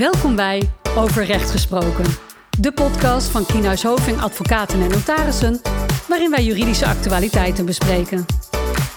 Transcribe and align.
Welkom 0.00 0.36
bij 0.36 0.70
Over 0.96 1.24
Recht 1.24 1.50
Gesproken, 1.50 2.04
de 2.60 2.72
podcast 2.72 3.28
van 3.28 3.46
Kienhuis 3.46 3.82
Hoving 3.82 4.20
Advocaten 4.20 4.80
en 4.80 4.88
Notarissen, 4.88 5.60
waarin 6.08 6.30
wij 6.30 6.44
juridische 6.44 6.86
actualiteiten 6.86 7.66
bespreken. 7.66 8.26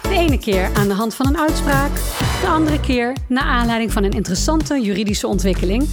De 0.02 0.16
ene 0.16 0.40
keer 0.40 0.70
aan 0.74 0.88
de 0.88 0.94
hand 0.94 1.16
van 1.16 1.28
een 1.28 1.38
uitspraak, 1.38 1.96
de 2.42 2.48
andere 2.48 2.80
keer 2.80 3.16
naar 3.28 3.44
aanleiding 3.44 3.92
van 3.92 4.04
een 4.04 4.12
interessante 4.12 4.82
juridische 4.82 5.28
ontwikkeling, 5.28 5.90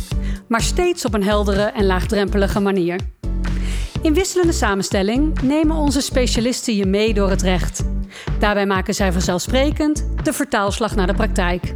maar 0.48 0.62
steeds 0.62 1.04
op 1.04 1.14
een 1.14 1.24
heldere 1.24 1.64
en 1.64 1.86
laagdrempelige 1.86 2.61
manier. 2.61 3.00
In 4.02 4.14
wisselende 4.14 4.52
samenstelling 4.52 5.42
nemen 5.42 5.77
onze 5.77 6.00
specialisten 6.00 6.77
je 6.77 6.86
mee 6.86 7.14
door 7.14 7.30
het 7.30 7.42
recht. 7.42 7.84
Daarbij 8.38 8.66
maken 8.66 8.95
zij 8.95 9.12
vanzelfsprekend 9.12 10.06
de 10.22 10.32
vertaalslag 10.32 10.95
naar 10.95 11.06
de 11.06 11.14
praktijk. 11.14 11.74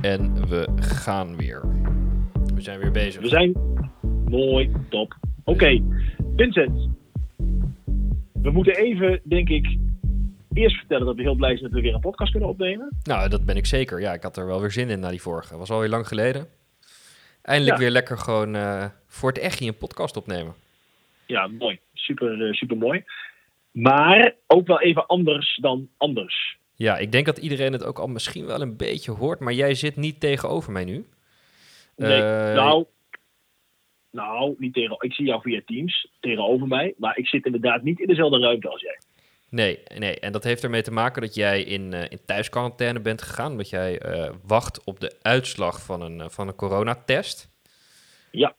En 0.00 0.48
we 0.48 0.68
gaan 0.76 1.36
weer. 1.36 1.77
We 2.58 2.64
zijn 2.64 2.78
weer 2.80 2.90
bezig. 2.90 3.20
We 3.22 3.28
zijn 3.28 3.52
mooi, 4.28 4.72
top. 4.88 5.16
Oké, 5.44 5.82
Vincent. 6.36 6.88
We 8.32 8.50
moeten 8.50 8.76
even, 8.76 9.20
denk 9.24 9.48
ik, 9.48 9.76
eerst 10.52 10.76
vertellen 10.76 11.06
dat 11.06 11.16
we 11.16 11.22
heel 11.22 11.34
blij 11.34 11.50
zijn 11.56 11.62
dat 11.62 11.72
we 11.72 11.80
weer 11.80 11.94
een 11.94 12.00
podcast 12.00 12.30
kunnen 12.30 12.48
opnemen. 12.48 12.96
Nou, 13.02 13.28
dat 13.28 13.44
ben 13.44 13.56
ik 13.56 13.66
zeker. 13.66 14.00
Ja, 14.00 14.12
ik 14.12 14.22
had 14.22 14.36
er 14.36 14.46
wel 14.46 14.60
weer 14.60 14.70
zin 14.70 14.88
in 14.88 15.00
na 15.00 15.10
die 15.10 15.20
vorige. 15.22 15.56
Was 15.58 15.70
alweer 15.70 15.88
lang 15.88 16.08
geleden. 16.08 16.46
Eindelijk 17.42 17.76
Ja. 17.76 17.82
weer 17.82 17.90
lekker 17.92 18.18
gewoon 18.18 18.54
eh, 18.54 18.84
voor 19.06 19.28
het 19.28 19.38
echt 19.38 19.60
een 19.60 19.76
podcast 19.76 20.16
opnemen. 20.16 20.54
Ja, 21.26 21.46
mooi. 21.46 21.78
Super, 21.92 22.46
eh, 22.46 22.52
super 22.52 22.76
mooi. 22.76 23.04
Maar 23.72 24.34
ook 24.46 24.66
wel 24.66 24.80
even 24.80 25.06
anders 25.06 25.56
dan 25.56 25.88
anders. 25.96 26.58
Ja, 26.74 26.96
ik 26.98 27.12
denk 27.12 27.26
dat 27.26 27.38
iedereen 27.38 27.72
het 27.72 27.84
ook 27.84 27.98
al 27.98 28.06
misschien 28.06 28.46
wel 28.46 28.60
een 28.60 28.76
beetje 28.76 29.10
hoort, 29.12 29.40
maar 29.40 29.52
jij 29.52 29.74
zit 29.74 29.96
niet 29.96 30.20
tegenover 30.20 30.72
mij 30.72 30.84
nu. 30.84 31.06
Nee, 31.98 32.22
Eh, 32.22 32.54
nou, 32.54 32.84
nou, 34.10 34.54
niet 34.58 34.74
tegen, 34.74 34.96
ik 34.98 35.12
zie 35.12 35.26
jou 35.26 35.40
via 35.40 35.62
Teams 35.66 36.10
tegenover 36.20 36.66
mij, 36.66 36.94
maar 36.96 37.18
ik 37.18 37.26
zit 37.26 37.44
inderdaad 37.44 37.82
niet 37.82 38.00
in 38.00 38.06
dezelfde 38.06 38.38
ruimte 38.38 38.68
als 38.68 38.80
jij. 38.80 38.98
Nee, 39.50 39.82
nee, 39.98 40.20
en 40.20 40.32
dat 40.32 40.44
heeft 40.44 40.62
ermee 40.62 40.82
te 40.82 40.90
maken 40.90 41.22
dat 41.22 41.34
jij 41.34 41.62
in, 41.62 41.92
eh, 41.92 42.10
in 42.10 42.18
thuisquarantaine 42.26 43.00
bent 43.00 43.22
gegaan, 43.22 43.50
omdat 43.50 43.70
jij 43.70 43.98
eh, 43.98 44.30
wacht 44.46 44.84
op 44.84 45.00
de 45.00 45.16
uitslag 45.22 45.82
van 45.82 46.00
een, 46.02 46.30
van 46.30 46.48
een 46.48 46.54
coronatest. 46.54 47.50
Ja. 48.30 48.54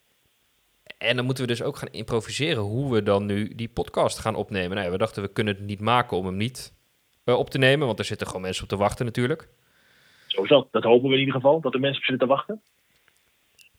En 0.97 1.15
dan 1.15 1.25
moeten 1.25 1.43
we 1.43 1.49
dus 1.49 1.61
ook 1.61 1.77
gaan 1.77 1.91
improviseren 1.91 2.63
hoe 2.63 2.93
we 2.93 3.03
dan 3.03 3.25
nu 3.25 3.55
die 3.55 3.69
podcast 3.69 4.19
gaan 4.19 4.35
opnemen. 4.35 4.71
Nou 4.71 4.85
ja, 4.85 4.91
we 4.91 4.97
dachten 4.97 5.23
we 5.23 5.33
kunnen 5.33 5.55
het 5.55 5.63
niet 5.63 5.81
maken 5.81 6.17
om 6.17 6.25
hem 6.25 6.37
niet 6.37 6.73
op 7.25 7.49
te 7.49 7.57
nemen, 7.57 7.87
want 7.87 7.99
er 7.99 8.05
zitten 8.05 8.27
gewoon 8.27 8.41
mensen 8.41 8.63
op 8.63 8.69
te 8.69 8.77
wachten 8.77 9.05
natuurlijk. 9.05 9.49
Zo 10.27 10.43
is 10.43 10.49
dat. 10.49 10.67
Dat 10.71 10.83
hopen 10.83 11.07
we 11.07 11.13
in 11.13 11.19
ieder 11.19 11.35
geval, 11.35 11.61
dat 11.61 11.71
de 11.71 11.79
mensen 11.79 11.99
op 11.99 12.05
zitten 12.05 12.27
te 12.27 12.33
wachten. 12.33 12.61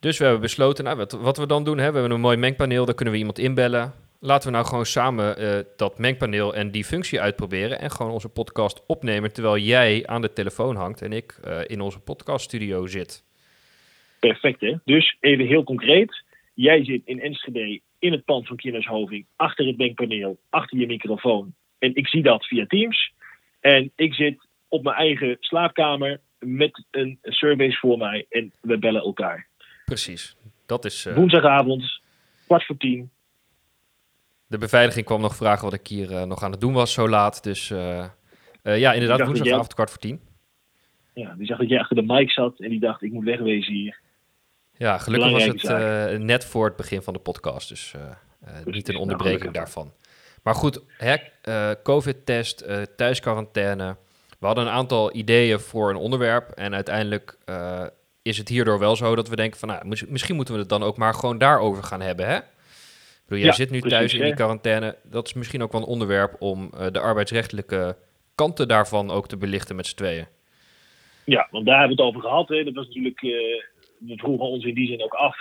Dus 0.01 0.19
we 0.19 0.25
hebben 0.25 0.43
besloten, 0.43 0.85
nou, 0.85 1.07
wat, 1.21 1.37
we 1.37 1.47
dan 1.47 1.65
doen, 1.65 1.79
hè, 1.79 1.87
we 1.87 1.99
hebben 1.99 2.11
een 2.11 2.21
mooi 2.21 2.37
mengpaneel, 2.37 2.85
daar 2.85 2.95
kunnen 2.95 3.15
we 3.15 3.21
iemand 3.21 3.39
inbellen. 3.39 3.93
Laten 4.21 4.49
we 4.49 4.55
nou 4.55 4.67
gewoon 4.67 4.87
samen 4.87 5.37
eh, 5.37 5.59
dat 5.77 5.99
mengpaneel 5.99 6.55
en 6.55 6.71
die 6.71 6.85
functie 6.85 7.21
uitproberen 7.21 7.81
en 7.81 7.91
gewoon 7.91 8.13
onze 8.13 8.29
podcast 8.29 8.87
opnemen 8.87 9.33
terwijl 9.33 9.59
jij 9.59 10.07
aan 10.07 10.21
de 10.21 10.33
telefoon 10.33 10.77
hangt 10.77 11.03
en 11.03 11.13
ik 11.13 11.33
eh, 11.33 11.61
in 11.67 11.81
onze 11.81 12.01
podcaststudio 12.01 12.87
zit. 12.87 13.25
Perfect, 14.21 14.61
hè? 14.61 14.75
Dus 14.85 15.17
even 15.21 15.47
heel 15.47 15.65
concreet. 15.65 16.25
Jij 16.55 16.85
zit 16.85 17.03
in 17.05 17.21
Enschede 17.21 17.81
in 17.99 18.13
het 18.13 18.25
pand 18.25 18.47
van 18.47 18.57
Kieners 18.57 18.87
Hoving, 18.87 19.27
achter 19.37 19.67
het 19.67 19.77
bankpaneel, 19.77 20.39
achter 20.51 20.79
je 20.79 20.87
microfoon. 20.87 21.55
En 21.79 21.95
ik 21.95 22.09
zie 22.09 22.23
dat 22.23 22.47
via 22.47 22.67
Teams. 22.67 23.13
En 23.61 23.93
ik 23.97 24.15
zit 24.15 24.47
op 24.69 24.83
mijn 24.83 24.97
eigen 24.97 25.37
slaapkamer 25.41 26.21
met 26.39 26.85
een 26.91 27.19
service 27.23 27.79
voor 27.79 27.99
mij 27.99 28.27
en 28.29 28.53
we 28.61 28.79
bellen 28.79 29.03
elkaar. 29.03 29.50
Precies. 29.91 30.37
Dat 30.67 30.85
is. 30.85 31.07
eh, 31.07 31.15
Woensdagavond, 31.15 32.01
kwart 32.47 32.65
voor 32.67 32.77
tien. 32.77 33.11
de 34.47 34.59
beveiliging 34.59 35.07
kwam 35.07 35.21
nog 35.21 35.37
vragen 35.37 35.65
wat 35.65 35.73
ik 35.73 35.87
hier 35.87 36.17
eh, 36.17 36.25
nog 36.25 36.43
aan 36.43 36.51
het 36.51 36.61
doen 36.61 36.73
was 36.73 36.93
zo 36.93 37.09
laat. 37.09 37.43
Dus 37.43 37.71
eh, 37.71 38.07
ja, 38.63 38.93
inderdaad, 38.93 39.27
woensdagavond 39.27 39.75
kwart 39.75 39.91
voor 39.91 39.99
tien. 39.99 40.21
Ja, 41.15 41.35
die 41.35 41.47
zag 41.47 41.59
dat 41.59 41.69
jij 41.69 41.81
achter 41.81 41.97
de 41.97 42.03
mic 42.03 42.31
zat 42.31 42.61
en 42.61 42.69
die 42.71 42.81
dacht, 42.81 43.03
ik 43.03 43.13
moet 43.13 43.25
wegwezen 43.25 43.73
hier. 43.73 44.01
Ja, 44.77 44.99
gelukkig 44.99 45.31
was 45.31 45.45
het 45.45 46.23
net 46.23 46.45
voor 46.45 46.65
het 46.67 46.77
begin 46.77 47.03
van 47.03 47.13
de 47.13 47.19
podcast, 47.19 47.69
dus 47.69 47.95
niet 48.65 48.89
een 48.89 48.95
Nou, 48.95 49.07
onderbreking 49.07 49.53
daarvan. 49.53 49.93
Maar 50.43 50.55
goed, 50.55 50.81
COVID-test, 51.83 52.69
thuisquarantaine. 52.97 53.97
We 54.39 54.47
hadden 54.47 54.67
een 54.67 54.73
aantal 54.73 55.15
ideeën 55.15 55.61
voor 55.61 55.91
een 55.91 55.97
onderwerp 55.97 56.51
en 56.51 56.75
uiteindelijk 56.75 57.39
is 58.23 58.39
het 58.39 58.49
hierdoor 58.49 58.79
wel 58.79 58.97
zo 58.97 59.15
dat 59.15 59.29
we 59.29 59.37
denken 59.37 59.59
van, 59.59 59.69
nou, 59.69 59.87
mis- 59.87 60.07
misschien 60.07 60.37
moeten 60.37 60.55
we 60.55 60.61
het 60.61 60.69
dan 60.69 60.83
ook 60.83 60.97
maar 60.97 61.15
gewoon 61.15 61.39
daarover 61.39 61.83
gaan 61.83 62.01
hebben, 62.01 62.27
hè? 62.27 62.37
Ik 62.37 62.43
bedoel, 63.27 63.39
jij 63.39 63.47
Ja, 63.49 63.53
zit 63.53 63.71
nu 63.71 63.79
precies, 63.79 63.99
thuis 63.99 64.15
in 64.15 64.23
die 64.23 64.35
quarantaine. 64.35 64.97
Dat 65.03 65.27
is 65.27 65.35
misschien 65.35 65.63
ook 65.63 65.73
wel 65.73 65.81
een 65.81 65.87
onderwerp 65.87 66.37
om 66.39 66.71
eh, 66.75 66.87
de 66.93 67.01
arbeidsrechtelijke 67.01 67.97
kanten 68.35 68.69
daarvan 68.69 69.11
ook 69.11 69.29
te 69.29 69.37
belichten 69.37 69.77
met 69.77 69.87
z'n 69.87 69.97
tweeën. 69.97 70.27
Ja, 71.25 71.49
want 71.51 71.67
daar 71.67 71.79
hebben 71.79 71.97
we 71.97 72.03
het 72.03 72.13
over 72.15 72.29
gehad. 72.29 72.49
Hè. 72.49 72.65
Dat 72.65 72.75
was 72.75 72.87
natuurlijk, 72.87 73.23
eh, 73.23 73.31
we 73.99 74.17
vroegen 74.17 74.47
ons 74.47 74.65
in 74.65 74.75
die 74.75 74.87
zin 74.87 75.03
ook 75.03 75.15
af. 75.15 75.37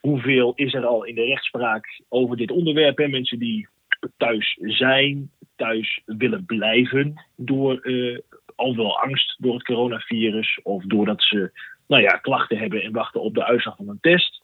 Hoeveel 0.00 0.52
is 0.54 0.74
er 0.74 0.86
al 0.86 1.04
in 1.04 1.14
de 1.14 1.24
rechtspraak 1.24 2.00
over 2.08 2.36
dit 2.36 2.50
onderwerp? 2.50 2.96
Hè? 2.98 3.08
Mensen 3.08 3.38
die 3.38 3.68
thuis 4.16 4.58
zijn, 4.60 5.30
thuis 5.56 6.00
willen 6.04 6.44
blijven 6.44 7.26
door 7.36 7.78
eh, 7.80 8.18
al 8.54 8.76
wel 8.76 9.00
angst 9.00 9.36
door 9.38 9.54
het 9.54 9.62
coronavirus. 9.64 10.60
Of 10.62 10.84
doordat 10.84 11.22
ze 11.22 11.50
nou 11.90 12.02
ja, 12.02 12.16
klachten 12.16 12.58
hebben 12.58 12.82
en 12.82 12.92
wachten 12.92 13.20
op 13.20 13.34
de 13.34 13.44
uitslag 13.44 13.76
van 13.76 13.88
een 13.88 14.00
test. 14.00 14.40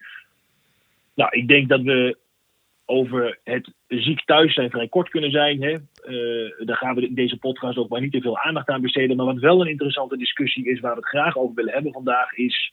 Nou, 1.14 1.30
ik 1.38 1.48
denk 1.48 1.68
dat 1.68 1.82
we 1.82 2.16
over 2.84 3.38
het 3.44 3.72
ziek 3.88 4.24
thuis 4.24 4.54
zijn 4.54 4.70
vrij 4.70 4.88
kort 4.88 5.08
kunnen 5.08 5.30
zijn. 5.30 5.62
Hè? 5.62 5.72
Eh, 5.72 6.66
daar 6.66 6.76
gaan 6.76 6.94
we 6.94 7.06
in 7.06 7.14
deze 7.14 7.36
podcast 7.36 7.78
ook 7.78 7.88
maar 7.88 8.00
niet 8.00 8.12
te 8.12 8.20
veel 8.20 8.38
aandacht 8.38 8.68
aan 8.68 8.80
besteden. 8.80 9.16
Maar 9.16 9.26
wat 9.26 9.38
wel 9.38 9.60
een 9.60 9.70
interessante 9.70 10.16
discussie 10.16 10.70
is, 10.70 10.80
waar 10.80 10.94
we 10.94 11.00
het 11.00 11.08
graag 11.08 11.36
over 11.36 11.54
willen 11.54 11.72
hebben 11.72 11.92
vandaag, 11.92 12.32
is 12.32 12.72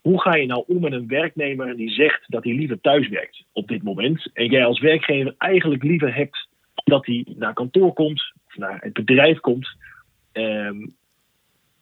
hoe 0.00 0.20
ga 0.20 0.34
je 0.34 0.46
nou 0.46 0.64
om 0.66 0.80
met 0.80 0.92
een 0.92 1.08
werknemer 1.08 1.76
die 1.76 1.90
zegt 1.90 2.24
dat 2.26 2.44
hij 2.44 2.52
liever 2.52 2.80
thuis 2.80 3.08
werkt 3.08 3.44
op 3.52 3.68
dit 3.68 3.82
moment. 3.82 4.30
En 4.32 4.46
jij 4.46 4.64
als 4.64 4.80
werkgever 4.80 5.34
eigenlijk 5.38 5.82
liever 5.82 6.14
hebt 6.14 6.48
dat 6.84 7.06
hij 7.06 7.26
naar 7.36 7.54
kantoor 7.54 7.92
komt, 7.92 8.32
of 8.46 8.56
naar 8.56 8.80
het 8.80 8.92
bedrijf 8.92 9.40
komt. 9.40 9.76
Ehm, 10.32 10.86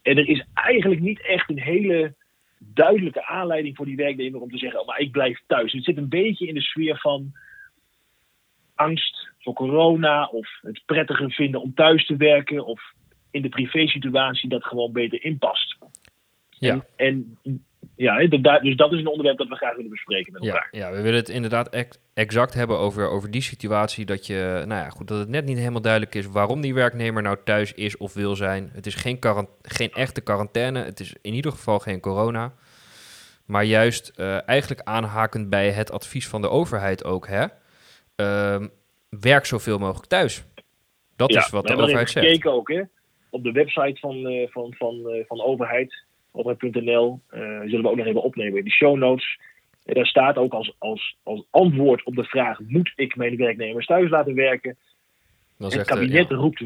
en 0.03 0.17
er 0.17 0.29
is 0.29 0.45
eigenlijk 0.55 1.01
niet 1.01 1.27
echt 1.27 1.51
een 1.51 1.61
hele 1.61 2.15
duidelijke 2.59 3.27
aanleiding 3.27 3.77
voor 3.77 3.87
die 3.87 3.97
werknemer 3.97 4.41
om 4.41 4.51
te 4.51 4.59
zeggen: 4.59 4.81
oh, 4.81 4.87
maar 4.87 4.99
ik 4.99 5.11
blijf 5.11 5.41
thuis. 5.47 5.73
Het 5.73 5.85
zit 5.85 5.97
een 5.97 6.09
beetje 6.09 6.47
in 6.47 6.55
de 6.55 6.63
sfeer 6.63 6.99
van 6.99 7.33
angst 8.75 9.29
voor 9.39 9.55
corona, 9.55 10.27
of 10.27 10.49
het 10.63 10.83
prettiger 10.87 11.31
vinden 11.31 11.61
om 11.61 11.75
thuis 11.75 12.07
te 12.07 12.17
werken, 12.17 12.67
of 12.67 12.83
in 13.31 13.43
de 13.43 13.49
privésituatie 13.49 14.49
dat 14.49 14.65
gewoon 14.65 14.93
beter 14.93 15.25
inpast. 15.25 15.77
Ja. 16.49 16.85
En, 16.97 17.39
en 17.43 17.65
ja, 17.97 18.27
dus 18.61 18.77
dat 18.77 18.93
is 18.93 18.99
een 18.99 19.07
onderwerp 19.07 19.39
dat 19.39 19.49
we 19.49 19.55
graag 19.57 19.75
willen 19.77 19.91
bespreken 19.91 20.33
met 20.33 20.43
elkaar. 20.47 20.69
ja, 20.71 20.91
we 20.91 21.01
willen 21.03 21.19
het 21.19 21.29
inderdaad 21.29 21.69
ex- 21.69 21.99
exact 22.15 22.55
hebben 22.55 22.79
over, 22.79 23.09
over 23.09 23.31
die 23.31 23.43
situatie. 23.43 24.05
Dat, 24.07 24.27
je, 24.27 24.63
nou 24.67 24.81
ja, 24.83 24.89
goed, 24.89 25.09
dat 25.09 25.19
het 25.19 25.29
net 25.29 25.45
niet 25.45 25.59
helemaal 25.59 25.81
duidelijk 25.81 26.15
is 26.15 26.27
waarom 26.27 26.61
die 26.61 26.75
werknemer 26.75 27.23
nou 27.23 27.37
thuis 27.45 27.73
is 27.75 27.97
of 27.97 28.15
wil 28.15 28.37
zijn. 28.37 28.71
Het 28.73 28.87
is 28.87 28.95
geen, 28.95 29.19
geen 29.63 29.93
echte 29.93 30.21
quarantaine. 30.21 30.83
Het 30.85 31.01
is 31.01 31.15
in 31.23 31.35
ieder 31.35 31.51
geval 31.53 31.79
geen 31.79 32.01
corona. 32.01 32.53
Maar 33.47 33.65
juist 33.65 34.09
eh, 34.17 34.49
eigenlijk 34.49 34.81
aanhakend 34.85 35.51
bij 35.51 35.71
het 35.71 35.93
advies 35.93 36.29
van 36.29 36.41
de 36.41 36.49
overheid 36.49 37.05
ook. 37.05 37.27
Hè? 37.29 37.47
Ehm, 38.17 38.67
werk 39.09 39.45
zoveel 39.47 39.79
mogelijk 39.79 40.07
thuis. 40.07 40.45
Dat 41.17 41.33
Ja, 41.33 41.39
is 41.39 41.51
wat 41.51 41.61
we 41.61 41.61
de 41.61 41.67
hebben 41.69 41.85
overheid 41.85 42.11
zegt. 42.11 42.27
gekeken 42.27 42.53
ook, 42.53 42.69
hè. 42.69 42.83
Op 43.31 43.43
de 43.43 43.53
website 43.53 44.01
van, 44.01 44.27
eh, 44.27 44.49
van, 44.51 44.75
van, 44.79 45.09
eh, 45.09 45.25
van 45.27 45.37
de 45.37 45.45
overheid, 45.45 46.05
overheid.nl, 46.33 47.21
eh, 47.29 47.41
zullen 47.41 47.83
we 47.83 47.89
ook 47.89 47.97
nog 47.97 48.07
even 48.07 48.23
opnemen 48.23 48.59
in 48.59 48.65
de 48.65 48.71
show 48.71 48.97
notes. 48.97 49.39
En 49.85 49.95
daar 49.95 50.07
staat 50.07 50.37
ook 50.37 50.53
als, 50.53 50.75
als, 50.79 51.17
als 51.23 51.47
antwoord 51.51 52.05
op 52.05 52.15
de 52.15 52.25
vraag: 52.25 52.59
moet 52.67 52.93
ik 52.97 53.17
mijn 53.17 53.37
werknemers 53.37 53.87
thuis 53.87 54.11
laten 54.11 54.35
werken? 54.35 54.77
Dan 55.59 55.73
Het 55.73 55.87
kabinet, 55.87 56.29
ja, 56.29 56.37
roept, 56.37 56.65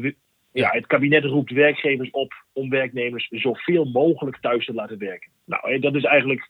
ja, 0.51 0.69
het 0.71 0.87
kabinet 0.87 1.23
roept 1.23 1.51
werkgevers 1.51 2.11
op 2.11 2.33
om 2.53 2.69
werknemers 2.69 3.27
zoveel 3.29 3.85
mogelijk 3.85 4.37
thuis 4.37 4.65
te 4.65 4.73
laten 4.73 4.97
werken. 4.97 5.31
Nou, 5.45 5.79
dat 5.79 5.95
is 5.95 6.03
eigenlijk 6.03 6.47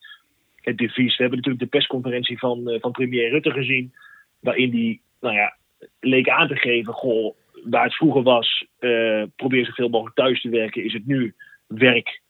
het 0.62 0.78
devies. 0.78 1.18
We 1.18 1.22
hebben 1.22 1.38
natuurlijk 1.38 1.64
de 1.64 1.78
persconferentie 1.78 2.40
van, 2.40 2.70
eh, 2.70 2.82
van 2.82 2.92
premier 2.92 3.30
Rutte 3.30 3.52
gezien, 3.52 3.94
waarin 4.40 4.70
die, 4.70 5.02
nou 5.20 5.36
ja, 5.36 5.56
leek 6.00 6.30
aan 6.30 6.48
te 6.48 6.56
geven: 6.56 6.94
goh, 6.94 7.36
waar 7.64 7.84
het 7.84 7.96
vroeger 7.96 8.24
was, 8.24 8.66
eh, 8.80 9.24
probeer 9.36 9.66
zoveel 9.66 9.90
mogelijk 9.90 10.16
thuis 10.16 10.42
te 10.42 10.50
werken, 10.50 10.84
is 10.84 10.94
het 10.94 11.06
nu 11.06 11.34
werk 11.68 12.22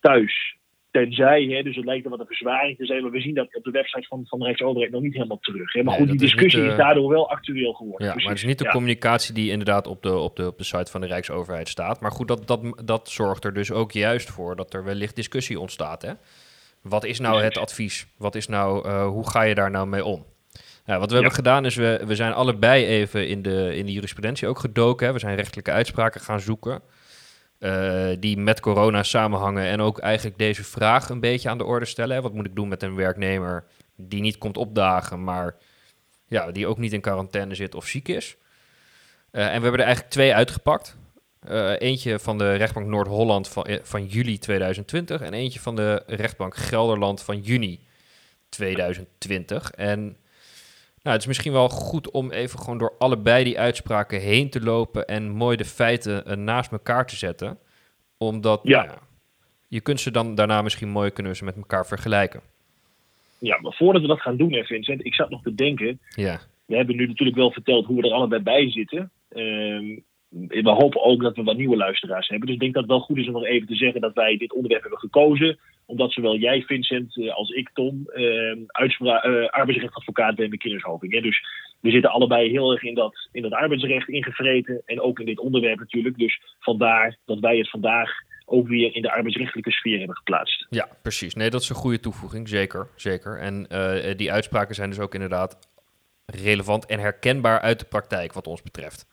thuis, 0.00 0.56
Tenzij, 0.90 1.42
hè, 1.42 1.62
dus 1.62 1.76
het 1.76 1.84
lijkt 1.84 2.04
er 2.04 2.10
wat 2.10 2.20
een 2.20 2.26
verzwaring 2.26 2.76
te 2.76 2.86
zijn, 2.86 3.02
maar 3.02 3.10
we 3.10 3.20
zien 3.20 3.34
dat 3.34 3.54
op 3.54 3.64
de 3.64 3.70
website 3.70 4.06
van, 4.06 4.26
van 4.26 4.38
de 4.38 4.44
Rijksoverheid 4.44 4.92
nog 4.92 5.02
niet 5.02 5.12
helemaal 5.12 5.38
terug. 5.38 5.72
Hè. 5.72 5.82
Maar 5.82 5.98
Nee, 5.98 6.06
goed, 6.06 6.18
die 6.18 6.26
is 6.26 6.32
discussie 6.32 6.64
is, 6.64 6.70
eh, 6.70 6.76
daardoor 6.78 7.08
wel 7.08 7.30
actueel 7.30 7.72
geworden. 7.72 8.06
Ja, 8.06 8.14
maar 8.14 8.24
het 8.24 8.36
is 8.36 8.44
niet 8.44 8.58
de 8.58 8.64
Ja. 8.64 8.70
communicatie 8.70 9.34
die 9.34 9.50
inderdaad 9.50 9.86
op 9.86 10.02
de, 10.02 10.16
op, 10.16 10.36
de, 10.36 10.46
op 10.46 10.58
de 10.58 10.64
site 10.64 10.90
van 10.90 11.00
de 11.00 11.06
Rijksoverheid 11.06 11.68
staat. 11.68 12.00
Maar 12.00 12.10
goed, 12.12 12.28
dat, 12.28 12.46
dat, 12.46 12.82
dat 12.84 13.08
zorgt 13.08 13.44
er 13.44 13.54
dus 13.54 13.72
ook 13.72 13.92
juist 13.92 14.30
voor 14.30 14.56
dat 14.56 14.74
er 14.74 14.84
wellicht 14.84 15.16
discussie 15.16 15.60
ontstaat. 15.60 16.02
Hè? 16.02 16.12
Wat 16.82 17.04
is 17.04 17.18
nou 17.18 17.42
het 17.42 17.58
advies? 17.58 18.06
Wat 18.18 18.34
is 18.34 18.46
nou, 18.46 18.88
eh, 18.88 19.06
hoe 19.06 19.30
ga 19.30 19.42
je 19.42 19.54
daar 19.54 19.70
nou 19.70 19.86
mee 19.86 20.04
om? 20.04 20.26
Nou, 20.86 21.00
wat 21.00 21.08
we 21.08 21.14
hebben 21.14 21.34
gedaan 21.34 21.64
is, 21.64 21.74
we, 21.74 22.02
we 22.06 22.14
zijn 22.14 22.32
allebei 22.32 22.86
even 22.86 23.28
in 23.28 23.42
de, 23.42 23.76
in 23.76 23.86
de 23.86 23.92
jurisprudentie 23.92 24.48
ook 24.48 24.58
gedoken. 24.58 25.06
Hè? 25.06 25.12
We 25.12 25.18
zijn 25.18 25.36
rechtelijke 25.36 25.70
uitspraken 25.70 26.20
gaan 26.20 26.40
zoeken. 26.40 26.82
Eh, 27.58 28.08
die 28.18 28.36
met 28.36 28.60
corona 28.60 29.02
samenhangen 29.02 29.64
en 29.64 29.80
ook 29.80 29.98
eigenlijk 29.98 30.38
deze 30.38 30.64
vraag 30.64 31.08
een 31.08 31.20
beetje 31.20 31.48
aan 31.48 31.58
de 31.58 31.64
orde 31.64 31.86
stellen. 31.86 32.16
Hè? 32.16 32.22
Wat 32.22 32.32
moet 32.32 32.46
ik 32.46 32.56
doen 32.56 32.68
met 32.68 32.82
een 32.82 32.94
werknemer 32.94 33.64
die 33.96 34.20
niet 34.20 34.38
komt 34.38 34.56
opdagen, 34.56 35.24
maar 35.24 35.56
ja, 36.26 36.50
die 36.50 36.66
ook 36.66 36.78
niet 36.78 36.92
in 36.92 37.00
quarantaine 37.00 37.54
zit 37.54 37.74
of 37.74 37.86
ziek 37.86 38.08
is? 38.08 38.36
Eh, 39.30 39.42
en 39.42 39.56
we 39.56 39.62
hebben 39.62 39.72
er 39.72 39.86
eigenlijk 39.86 40.10
twee 40.10 40.34
uitgepakt. 40.34 40.96
Eh, 41.40 41.80
eentje 41.80 42.18
van 42.18 42.38
de 42.38 42.54
rechtbank 42.54 42.86
Noord-Holland 42.86 43.48
van, 43.48 43.78
van 43.82 44.06
juli 44.06 44.38
2020 44.38 45.20
en 45.20 45.34
eentje 45.34 45.60
van 45.60 45.76
de 45.76 46.02
rechtbank 46.06 46.56
Gelderland 46.56 47.22
van 47.22 47.40
juni 47.40 47.86
2020. 48.48 49.70
En 49.70 50.16
nou, 51.02 51.14
het 51.16 51.20
is 51.20 51.26
misschien 51.26 51.52
wel 51.52 51.68
goed 51.68 52.10
om 52.10 52.30
even 52.30 52.58
gewoon 52.58 52.78
door 52.78 52.94
allebei 52.98 53.44
die 53.44 53.58
uitspraken 53.58 54.20
heen 54.20 54.50
te 54.50 54.60
lopen 54.60 55.06
en 55.06 55.30
mooi 55.30 55.56
de 55.56 55.64
feiten 55.64 56.26
eh, 56.26 56.36
naast 56.36 56.72
elkaar 56.72 57.06
te 57.06 57.16
zetten. 57.16 57.58
Omdat 58.18 58.60
Ja. 58.62 58.78
nou 58.78 58.88
ja, 58.88 58.98
je 59.68 59.80
kunt 59.80 60.00
ze 60.00 60.10
dan 60.10 60.34
daarna 60.34 60.62
misschien 60.62 60.88
mooi 60.88 61.10
kunnen 61.10 61.36
ze 61.36 61.44
met 61.44 61.56
elkaar 61.56 61.86
vergelijken. 61.86 62.40
Ja, 63.38 63.58
maar 63.60 63.72
voordat 63.72 64.02
we 64.02 64.08
dat 64.08 64.20
gaan 64.20 64.36
doen, 64.36 64.52
hè, 64.52 64.64
Vincent, 64.64 65.04
ik 65.06 65.14
zat 65.14 65.30
nog 65.30 65.42
te 65.42 65.54
denken. 65.54 66.00
Ja, 66.14 66.40
We 66.66 66.76
hebben 66.76 66.96
nu 66.96 67.06
natuurlijk 67.06 67.36
wel 67.36 67.52
verteld 67.52 67.86
hoe 67.86 68.00
we 68.00 68.08
er 68.08 68.14
allebei 68.14 68.42
bij 68.42 68.70
zitten. 68.70 69.10
Ehm, 69.28 69.98
we 70.30 70.70
hopen 70.70 71.02
ook 71.02 71.22
dat 71.22 71.36
we 71.36 71.42
wat 71.42 71.56
nieuwe 71.56 71.76
luisteraars 71.76 72.28
hebben. 72.28 72.46
Dus 72.46 72.54
ik 72.56 72.62
denk 72.62 72.74
dat 72.74 72.82
het 72.82 72.92
wel 72.92 73.00
goed 73.00 73.16
is 73.16 73.26
om 73.26 73.32
nog 73.32 73.44
even 73.44 73.66
te 73.66 73.74
zeggen 73.74 74.00
dat 74.00 74.14
wij 74.14 74.36
dit 74.36 74.52
onderwerp 74.52 74.82
hebben 74.82 75.00
gekozen. 75.00 75.58
Omdat 75.86 76.12
zowel 76.12 76.36
jij, 76.36 76.62
Vincent, 76.62 77.16
eh, 77.16 77.34
als 77.34 77.50
ik, 77.50 77.70
Tom, 77.74 78.08
eh, 78.08 79.48
arbeidsrechtadvocaat 79.50 80.34
ben 80.34 80.48
bij 80.48 80.58
Kindershoping. 80.58 81.12
Hè. 81.12 81.20
Dus 81.20 81.40
we 81.80 81.90
zitten 81.90 82.10
allebei 82.10 82.50
heel 82.50 82.72
erg 82.72 82.82
in 82.82 82.94
dat, 82.94 83.28
in 83.32 83.42
dat 83.42 83.52
arbeidsrecht 83.52 84.08
ingevreten. 84.08 84.82
En 84.84 85.00
ook 85.00 85.20
in 85.20 85.26
dit 85.26 85.38
onderwerp 85.38 85.78
natuurlijk. 85.78 86.18
Dus 86.18 86.40
vandaar 86.58 87.16
dat 87.24 87.38
wij 87.38 87.58
het 87.58 87.70
vandaag 87.70 88.10
ook 88.46 88.68
weer 88.68 88.94
in 88.94 89.02
de 89.02 89.12
arbeidsrechtelijke 89.12 89.70
sfeer 89.70 89.98
hebben 89.98 90.16
geplaatst. 90.16 90.66
ja, 90.70 90.88
precies. 91.02 91.34
Nee, 91.34 91.50
dat 91.50 91.60
is 91.60 91.68
een 91.68 91.74
goede 91.74 92.00
toevoeging, 92.00 92.48
zeker. 92.48 92.88
zeker. 92.96 93.38
En 93.38 93.66
eh, 93.68 94.16
die 94.16 94.32
uitspraken 94.32 94.74
zijn 94.74 94.90
dus 94.90 94.98
ook 94.98 95.14
inderdaad 95.14 95.58
relevant 96.26 96.86
en 96.86 96.98
herkenbaar 96.98 97.60
uit 97.60 97.78
de 97.78 97.84
praktijk 97.84 98.32
wat 98.32 98.46
ons 98.46 98.62
betreft. 98.62 99.06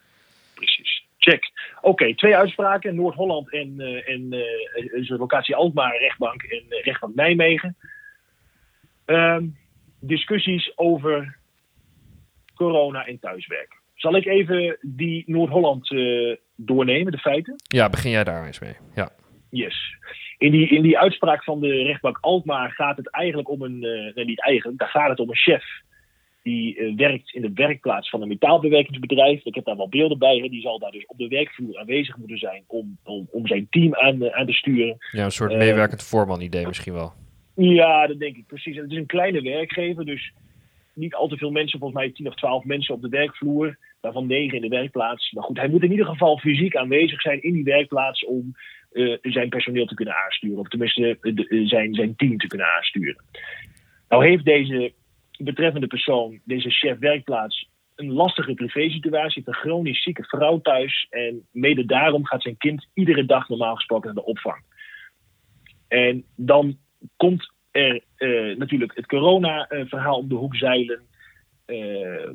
Precies. 0.56 0.95
Check. 1.26 1.52
Oké, 1.82 2.16
twee 2.16 2.36
uitspraken. 2.36 2.96
Noord-Holland 2.96 3.52
en, 3.52 3.80
eh 3.80 4.10
en 4.10 4.34
eh, 4.34 5.00
is 5.00 5.08
de 5.08 5.18
locatie 5.18 5.56
Alkmaar 5.56 5.98
rechtbank 5.98 6.44
en 6.44 6.64
eh, 6.70 6.84
rechtbank 6.84 7.16
Nijmegen. 7.16 7.78
Ehm, 9.06 9.46
discussies 10.00 10.78
over 10.78 11.38
corona 12.56 13.06
en 13.06 13.20
thuiswerk. 13.20 13.82
Zal 13.96 14.16
ik 14.16 14.26
even 14.26 14.78
die 14.82 15.24
Noord-Holland 15.26 15.92
eh, 15.92 16.36
doornemen, 16.56 17.12
de 17.12 17.18
feiten? 17.18 17.56
Ja, 17.68 17.90
begin 17.90 18.12
jij 18.12 18.24
daar 18.24 18.46
eens 18.46 18.60
mee. 18.60 18.76
Ja, 18.96 19.12
Yes. 19.50 19.96
In 20.38 20.52
die, 20.52 20.68
in 20.68 20.82
die 20.82 20.98
uitspraak 20.98 21.44
van 21.44 21.60
de 21.60 21.84
rechtbank 21.84 22.18
Alkmaar 22.22 22.72
gaat 22.72 22.98
het 22.98 23.10
eigenlijk 23.10 23.50
om 23.50 23.62
een. 23.62 23.84
eh, 23.84 24.16
nee, 24.16 24.26
niet 24.26 24.42
eigenlijk, 24.42 24.80
daar 24.80 24.90
gaat 24.90 25.10
het 25.10 25.20
om 25.20 25.30
een 25.30 25.36
chef. 25.36 25.64
Die 26.46 26.78
eh, 26.78 26.96
werkt 26.96 27.34
in 27.34 27.42
de 27.42 27.52
werkplaats 27.54 28.10
van 28.10 28.22
een 28.22 28.28
metaalbewerkingsbedrijf. 28.28 29.46
Ik 29.46 29.56
heb 29.56 29.66
daar 29.66 29.78
wel 29.78 29.90
beelden 29.90 30.18
bij. 30.20 30.38
Hè. 30.38 30.48
Die 30.48 30.62
zal 30.62 30.80
daar 30.80 30.92
dus 30.92 31.06
op 31.06 31.18
de 31.18 31.28
werkvloer 31.28 31.78
aanwezig 31.78 32.18
moeten 32.18 32.38
zijn 32.38 32.64
om, 32.68 32.98
om, 33.04 33.28
om 33.32 33.48
zijn 33.48 33.68
team 33.70 33.96
aan, 33.96 34.34
aan 34.34 34.46
te 34.46 34.54
sturen. 34.54 34.98
ja 35.12 35.24
een 35.24 35.32
soort 35.32 35.52
Eh, 35.52 35.58
meewerkend 35.58 36.04
voorman 36.04 36.42
idee 36.42 36.68
misschien 36.68 36.94
wel. 36.94 37.14
Ja, 37.56 38.08
dat 38.08 38.20
denk 38.20 38.36
ik 38.38 38.48
precies. 38.48 38.76
En 38.76 38.82
het 38.84 38.92
is 38.92 38.98
een 38.98 39.06
kleine 39.06 39.42
werkgever, 39.42 40.06
dus 40.06 40.34
niet 40.94 41.14
al 41.16 41.28
te 41.28 41.38
veel 41.38 41.52
mensen, 41.52 41.80
volgens 41.80 42.00
mij 42.00 42.12
10 42.12 42.28
of 42.28 42.36
12 42.36 42.64
mensen 42.64 42.96
op 42.96 43.02
de 43.02 43.10
werkvloer, 43.10 43.78
waarvan 44.02 44.28
9 44.28 44.56
in 44.56 44.62
de 44.62 44.76
werkplaats. 44.76 45.32
Maar 45.32 45.44
goed, 45.44 45.58
hij 45.58 45.68
moet 45.68 45.84
in 45.84 45.92
ieder 45.92 46.06
geval 46.06 46.38
fysiek 46.38 46.76
aanwezig 46.76 47.22
zijn 47.22 47.42
in 47.42 47.54
die 47.54 47.64
werkplaats 47.64 48.26
om 48.26 48.56
eh, 48.92 49.18
zijn 49.22 49.50
personeel 49.50 49.86
te 49.86 49.96
kunnen 49.96 50.16
aansturen, 50.26 50.58
of 50.60 50.68
tenminste 50.68 51.18
de- 51.22 51.64
zijn, 51.68 51.94
zijn 51.94 52.16
team 52.16 52.38
te 52.38 52.48
kunnen 52.48 52.68
aansturen. 52.74 53.24
Nou 54.10 54.28
heeft 54.28 54.46
deze 54.46 54.94
betreffende 55.38 55.88
persoon, 55.88 56.40
deze 56.44 56.70
chef 56.70 56.98
werkplaats, 57.00 57.70
een 57.96 58.12
lastige 58.12 58.54
privésituatie, 58.54 59.34
heeft 59.34 59.48
een 59.48 59.64
chronisch 59.64 60.04
zieke 60.04 60.24
vrouw 60.24 60.62
thuis 60.62 61.08
en 61.10 61.48
mede 61.52 61.86
daarom 61.86 62.26
gaat 62.26 62.42
zijn 62.42 62.58
kind 62.58 62.88
iedere 62.94 63.26
dag 63.26 63.50
normaal 63.50 63.76
gesproken 63.76 64.06
naar 64.06 64.24
de 64.24 64.30
opvang. 64.30 64.64
En 65.88 66.26
dan 66.36 66.78
komt 67.16 67.54
er 67.72 68.04
eh, 68.16 68.58
natuurlijk 68.58 68.96
het 68.96 69.06
corona-verhaal 69.06 70.18
om 70.18 70.28
de 70.28 70.36
hoek 70.36 70.56
zeilen. 70.56 71.02
eh, 71.66 72.30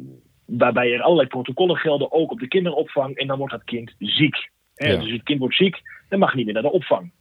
waarbij 0.47 0.93
er 0.93 1.03
allerlei 1.03 1.29
protocollen 1.29 1.77
gelden, 1.77 2.13
ook 2.13 2.31
op 2.31 2.41
de 2.41 2.49
kinderopvang. 2.49 3.17
En 3.17 3.27
dan 3.27 3.39
wordt 3.39 3.53
dat 3.53 3.65
kind 3.65 3.95
ziek. 3.99 4.51
Hè? 4.75 4.93
Ja. 4.93 5.01
Dus 5.01 5.13
het 5.13 5.23
kind 5.23 5.39
wordt 5.39 5.57
ziek, 5.57 5.81
dan 6.09 6.19
mag 6.19 6.35
niet 6.35 6.45
meer 6.45 6.55
naar 6.55 6.63
de 6.63 6.73
opvang. 6.73 7.13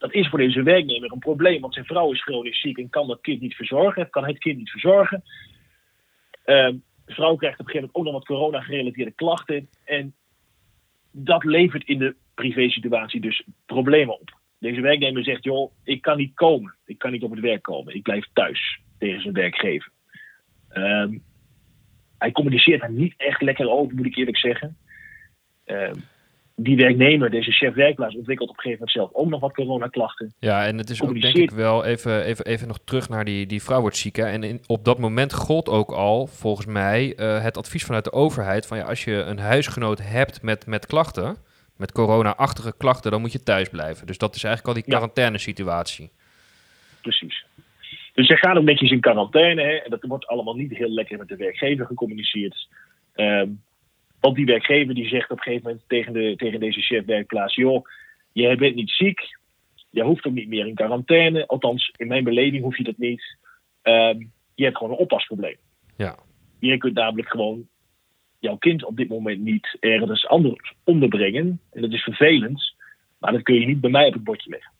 Dat 0.00 0.12
is 0.12 0.28
voor 0.28 0.38
deze 0.38 0.62
werknemer 0.62 1.12
een 1.12 1.18
probleem, 1.18 1.60
want 1.60 1.74
zijn 1.74 1.86
vrouw 1.86 2.12
is 2.12 2.22
chronisch 2.22 2.60
ziek 2.60 2.78
en 2.78 2.90
kan 2.90 3.06
dat 3.06 3.20
kind 3.20 3.40
niet 3.40 3.54
verzorgen, 3.54 4.10
kan 4.10 4.26
het 4.26 4.38
kind 4.38 4.58
niet 4.58 4.70
verzorgen. 4.70 5.22
Ehm, 6.44 6.76
de 7.04 7.14
vrouw 7.14 7.36
krijgt 7.36 7.60
op 7.60 7.66
een 7.66 7.72
gegeven 7.72 7.90
moment 7.92 7.94
ook 7.94 8.04
nog 8.04 8.12
wat 8.12 8.24
corona-gerelateerde 8.24 9.10
klachten. 9.10 9.68
En 9.84 10.14
dat 11.10 11.44
levert 11.44 11.84
in 11.84 11.98
de 11.98 12.16
privésituatie 12.34 13.20
dus 13.20 13.44
problemen 13.66 14.20
op. 14.20 14.38
Deze 14.58 14.80
werknemer 14.80 15.24
zegt, 15.24 15.44
joh, 15.44 15.72
ik 15.84 16.02
kan 16.02 16.16
niet 16.16 16.34
komen. 16.34 16.74
Ik 16.84 16.98
kan 16.98 17.12
niet 17.12 17.22
op 17.22 17.30
het 17.30 17.40
werk 17.40 17.62
komen. 17.62 17.94
Ik 17.94 18.02
blijf 18.02 18.26
thuis 18.32 18.80
tegen 18.98 19.22
zijn 19.22 19.34
werkgever. 19.34 19.92
Ehm, 20.68 21.18
hij 22.18 22.32
communiceert 22.32 22.80
daar 22.80 22.92
niet 22.92 23.14
echt 23.16 23.42
lekker 23.42 23.70
over, 23.70 23.96
moet 23.96 24.06
ik 24.06 24.16
eerlijk 24.16 24.38
zeggen. 24.38 24.76
Ehm, 25.64 25.94
die 26.62 26.76
werknemer, 26.76 27.30
deze 27.30 27.50
chef 27.50 27.74
werkplaats, 27.74 28.16
ontwikkelt 28.16 28.48
op 28.48 28.56
een 28.56 28.62
gegeven 28.62 28.86
moment 28.86 29.10
zelf 29.12 29.24
ook 29.24 29.30
nog 29.30 29.40
wat 29.40 29.54
coronaklachten. 29.54 30.34
Ja, 30.38 30.66
en 30.66 30.78
het 30.78 30.90
is 30.90 31.02
ook 31.02 31.20
denk 31.20 31.36
ik 31.36 31.50
wel 31.50 31.84
even, 31.84 32.24
even, 32.24 32.44
even 32.44 32.68
nog 32.68 32.78
terug 32.84 33.08
naar 33.08 33.24
die, 33.24 33.46
die 33.46 33.62
vrouw 33.62 33.80
wordt 33.80 33.96
ziek. 33.96 34.16
Hè. 34.16 34.24
En 34.24 34.42
in, 34.42 34.60
op 34.66 34.84
dat 34.84 34.98
moment 34.98 35.32
gold 35.32 35.68
ook 35.68 35.90
al, 35.90 36.26
volgens 36.26 36.66
mij, 36.66 37.14
eh, 37.16 37.42
het 37.42 37.56
advies 37.56 37.84
vanuit 37.84 38.04
de 38.04 38.12
overheid: 38.12 38.66
van 38.66 38.76
ja, 38.78 38.84
als 38.84 39.04
je 39.04 39.14
een 39.14 39.38
huisgenoot 39.38 40.00
hebt 40.02 40.42
met, 40.42 40.66
met 40.66 40.86
klachten, 40.86 41.36
met 41.76 41.92
corona-achtige 41.92 42.74
klachten, 42.76 43.10
dan 43.10 43.20
moet 43.20 43.32
je 43.32 43.42
thuis 43.42 43.68
blijven. 43.68 44.06
Dus 44.06 44.18
dat 44.18 44.34
is 44.34 44.44
eigenlijk 44.44 44.76
al 44.76 44.82
die 44.82 44.92
Ja. 44.92 44.98
quarantainesituatie. 44.98 46.10
Precies. 47.00 47.44
Dus 48.14 48.26
zij 48.26 48.36
gaan 48.36 48.56
ook 48.58 48.64
netjes 48.64 48.90
in 48.90 49.00
quarantaine. 49.00 49.62
Hè, 49.62 49.74
en 49.74 49.90
dat 49.90 50.02
wordt 50.02 50.26
allemaal 50.26 50.54
niet 50.54 50.76
heel 50.76 50.90
lekker 50.90 51.18
met 51.18 51.28
de 51.28 51.36
werkgever 51.36 51.86
gecommuniceerd. 51.86 52.68
Ehm, 53.14 53.48
want 54.20 54.36
die 54.36 54.46
werkgever 54.46 54.94
die 54.94 55.08
zegt 55.08 55.30
op 55.30 55.36
een 55.36 55.42
gegeven 55.42 55.66
moment 55.66 55.88
tegen, 55.88 56.12
de, 56.12 56.34
tegen 56.36 56.60
deze 56.60 56.80
chef 56.80 57.04
werkplaats: 57.04 57.54
joh, 57.54 57.86
jij 58.32 58.56
bent 58.56 58.74
niet 58.74 58.90
ziek. 58.90 59.38
Je 59.90 60.02
hoeft 60.02 60.26
ook 60.26 60.32
niet 60.32 60.48
meer 60.48 60.66
in 60.66 60.74
quarantaine. 60.74 61.46
Althans, 61.46 61.92
in 61.96 62.06
mijn 62.06 62.24
beleving 62.24 62.62
hoef 62.62 62.76
je 62.76 62.82
dat 62.82 62.98
niet. 62.98 63.36
Ehm, 63.82 64.18
je 64.54 64.64
hebt 64.64 64.76
gewoon 64.76 64.92
een 64.92 64.98
oppasprobleem. 64.98 65.56
Ja. 65.96 66.18
Je 66.58 66.78
kunt 66.78 66.94
namelijk 66.94 67.28
gewoon 67.28 67.68
jouw 68.38 68.56
kind 68.56 68.84
op 68.84 68.96
dit 68.96 69.08
moment 69.08 69.40
niet 69.40 69.76
ergens 69.80 70.26
anders 70.26 70.74
onderbrengen. 70.84 71.60
En 71.72 71.80
dat 71.80 71.92
is 71.92 72.02
vervelend. 72.02 72.74
Maar 73.18 73.32
dat 73.32 73.42
kun 73.42 73.60
je 73.60 73.66
niet 73.66 73.80
bij 73.80 73.90
mij 73.90 74.06
op 74.06 74.12
het 74.12 74.24
bordje 74.24 74.50
leggen. 74.50 74.72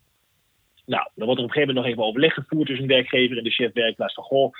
Nou, 0.86 1.08
dan 1.14 1.26
wordt 1.26 1.40
er 1.40 1.46
op 1.46 1.50
een 1.50 1.54
gegeven 1.54 1.74
moment 1.74 1.76
nog 1.76 1.86
even 1.86 2.08
overleg 2.08 2.34
gevoerd 2.34 2.66
tussen 2.66 2.84
een 2.84 2.94
werkgever 2.94 3.38
en 3.38 3.44
de 3.44 3.50
chef 3.50 3.72
werkplaats 3.72 4.14
van 4.14 4.24
goh, 4.24 4.52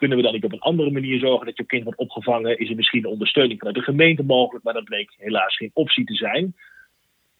kunnen 0.00 0.16
we 0.16 0.22
dan 0.22 0.32
niet 0.32 0.44
op 0.44 0.52
een 0.52 0.60
andere 0.60 0.90
manier 0.90 1.18
zorgen 1.18 1.46
dat 1.46 1.56
je 1.56 1.64
kind 1.64 1.84
wordt 1.84 1.98
opgevangen? 1.98 2.58
Is 2.58 2.70
er 2.70 2.76
misschien 2.76 3.06
ondersteuning 3.06 3.58
vanuit 3.58 3.76
de 3.76 3.82
gemeente 3.82 4.22
mogelijk? 4.22 4.64
Maar 4.64 4.74
dat 4.74 4.84
bleek 4.84 5.14
helaas 5.16 5.56
geen 5.56 5.70
optie 5.72 6.04
te 6.04 6.14
zijn. 6.14 6.54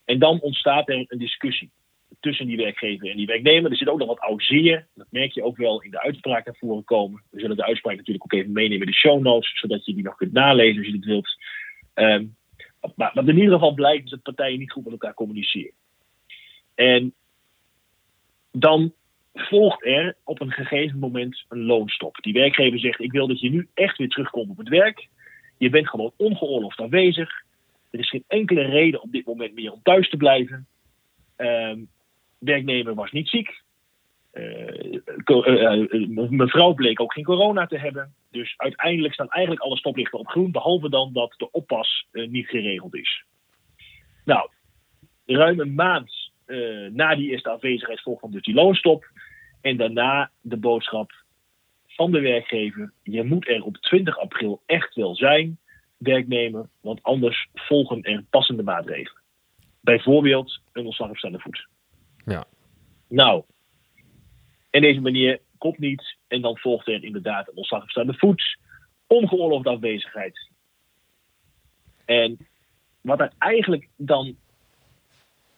En 0.04 0.18
dan 0.18 0.40
ontstaat 0.40 0.88
er 0.88 1.04
een 1.08 1.18
discussie 1.18 1.70
tussen 2.20 2.46
die 2.46 2.56
werkgever 2.56 3.10
en 3.10 3.16
die 3.16 3.26
werknemer. 3.26 3.70
Er 3.70 3.76
zit 3.76 3.88
ook 3.88 3.98
nog 3.98 4.08
wat 4.08 4.20
oud 4.20 4.42
zeer. 4.42 4.86
Dat 4.94 5.06
merk 5.10 5.32
je 5.32 5.42
ook 5.42 5.56
wel 5.56 5.82
in 5.82 5.90
de 5.90 6.00
uitspraak 6.00 6.44
naar 6.44 6.56
voren 6.58 6.84
komen. 6.84 7.22
We 7.30 7.40
zullen 7.40 7.56
de 7.56 7.64
uitspraak 7.64 7.96
natuurlijk 7.96 8.24
ook 8.24 8.40
even 8.40 8.52
meenemen 8.52 8.86
in 8.86 8.92
de 8.92 8.98
show 8.98 9.22
notes, 9.22 9.58
zodat 9.60 9.84
je 9.84 9.94
die 9.94 10.04
nog 10.04 10.16
kunt 10.16 10.32
nalezen 10.32 10.78
als 10.78 10.86
je 10.86 10.92
dit 10.92 11.04
wilt. 11.04 11.28
Ehm, 11.94 12.26
maar 12.96 13.16
in 13.16 13.38
ieder 13.38 13.52
geval 13.52 13.74
blijkt 13.74 14.04
is 14.04 14.10
dat 14.10 14.22
partijen 14.22 14.58
niet 14.58 14.72
goed 14.72 14.84
met 14.84 14.92
elkaar 14.92 15.14
communiceren. 15.14 15.74
En 16.74 17.14
dan 18.52 18.92
volgt 19.32 19.84
er 19.84 20.16
op 20.24 20.40
een 20.40 20.50
gegeven 20.50 20.98
moment 20.98 21.44
een 21.48 21.64
loonstop. 21.64 22.16
Die 22.20 22.32
werkgever 22.32 22.78
zegt: 22.78 23.00
Ik 23.00 23.12
wil 23.12 23.28
dat 23.28 23.40
je 23.40 23.50
nu 23.50 23.68
echt 23.74 23.98
weer 23.98 24.08
terugkomt 24.08 24.50
op 24.50 24.56
het 24.56 24.68
werk. 24.68 25.08
Je 25.58 25.70
bent 25.70 25.88
gewoon 25.88 26.12
ongeoorloofd 26.16 26.80
aanwezig. 26.80 27.30
Er 27.90 27.98
is 27.98 28.08
geen 28.08 28.24
enkele 28.26 28.62
reden 28.62 29.02
op 29.02 29.12
dit 29.12 29.26
moment 29.26 29.54
meer 29.54 29.72
om 29.72 29.82
thuis 29.82 30.08
te 30.08 30.16
blijven. 30.16 30.66
Ehm, 31.36 31.78
werknemer 32.38 32.94
was 32.94 33.10
niet 33.10 33.28
ziek. 33.28 33.62
Uh, 34.32 36.28
mevrouw 36.28 36.74
bleek 36.74 37.00
ook 37.00 37.12
geen 37.12 37.24
corona 37.24 37.66
te 37.66 37.78
hebben. 37.78 38.14
Dus 38.30 38.54
uiteindelijk 38.56 39.14
staan 39.14 39.28
eigenlijk 39.28 39.64
alle 39.64 39.76
stoplichten 39.76 40.18
op 40.18 40.26
groen, 40.26 40.50
behalve 40.50 40.88
dan 40.88 41.12
dat 41.12 41.34
de 41.36 41.50
oppas 41.50 42.06
niet 42.12 42.46
geregeld 42.46 42.94
is. 42.94 43.24
Nou, 44.24 44.50
ruim 45.26 45.60
een 45.60 45.74
maand 45.74 46.30
na 46.92 47.14
die 47.14 47.30
eerste 47.30 47.50
afwezigheid 47.50 48.02
volgt 48.02 48.22
dan 48.22 48.30
dus 48.30 48.42
die 48.42 48.54
loonstop. 48.54 49.09
En 49.60 49.76
daarna 49.76 50.30
de 50.40 50.56
boodschap 50.56 51.12
van 51.86 52.10
de 52.10 52.20
werkgever: 52.20 52.92
je 53.02 53.24
moet 53.24 53.48
er 53.48 53.62
op 53.62 53.76
20 53.76 54.18
april 54.18 54.62
echt 54.66 54.94
wel 54.94 55.14
zijn, 55.14 55.58
werknemer, 55.96 56.68
want 56.80 57.02
anders 57.02 57.48
volgen 57.54 58.02
er 58.02 58.24
passende 58.30 58.62
maatregelen. 58.62 59.22
Bijvoorbeeld 59.80 60.60
een 60.72 60.84
ontslag 60.84 61.10
op 61.10 61.16
staande 61.16 61.38
voet. 61.38 61.68
Ja. 62.24 62.44
Nou, 63.08 63.44
en 64.70 64.80
deze 64.80 65.00
manier 65.00 65.40
komt 65.58 65.78
niet 65.78 66.16
en 66.28 66.40
dan 66.40 66.58
volgt 66.58 66.88
er 66.88 67.04
inderdaad 67.04 67.48
een 67.48 67.56
ontslag 67.56 67.82
op 67.82 67.90
staande 67.90 68.14
voet, 68.14 68.58
ongeoorloofde 69.06 69.70
afwezigheid. 69.70 70.50
En 72.04 72.48
wat 73.00 73.20
er 73.20 73.32
eigenlijk 73.38 73.88
dan 73.96 74.36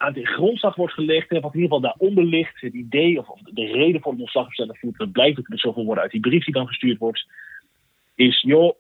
aan 0.03 0.13
de 0.13 0.27
grondslag 0.27 0.75
wordt 0.75 0.95
gelegd, 0.95 1.31
wat 1.31 1.55
in 1.55 1.61
ieder 1.61 1.63
geval 1.63 1.81
daaronder 1.81 2.25
ligt, 2.25 2.61
het 2.61 2.75
idee 2.75 3.19
of, 3.19 3.41
de 3.43 3.67
reden 3.67 4.01
voor 4.01 4.13
het 4.13 4.79
voet, 4.79 4.97
dat 4.97 5.13
blijft 5.13 5.39
ook 5.39 5.47
zoveel 5.49 5.85
worden 5.85 6.03
uit 6.03 6.13
die 6.13 6.21
brief 6.21 6.45
die 6.45 6.55
dan 6.55 6.67
gestuurd 6.67 6.99
wordt, 6.99 7.27
is 8.15 8.41
joh, 8.41 8.77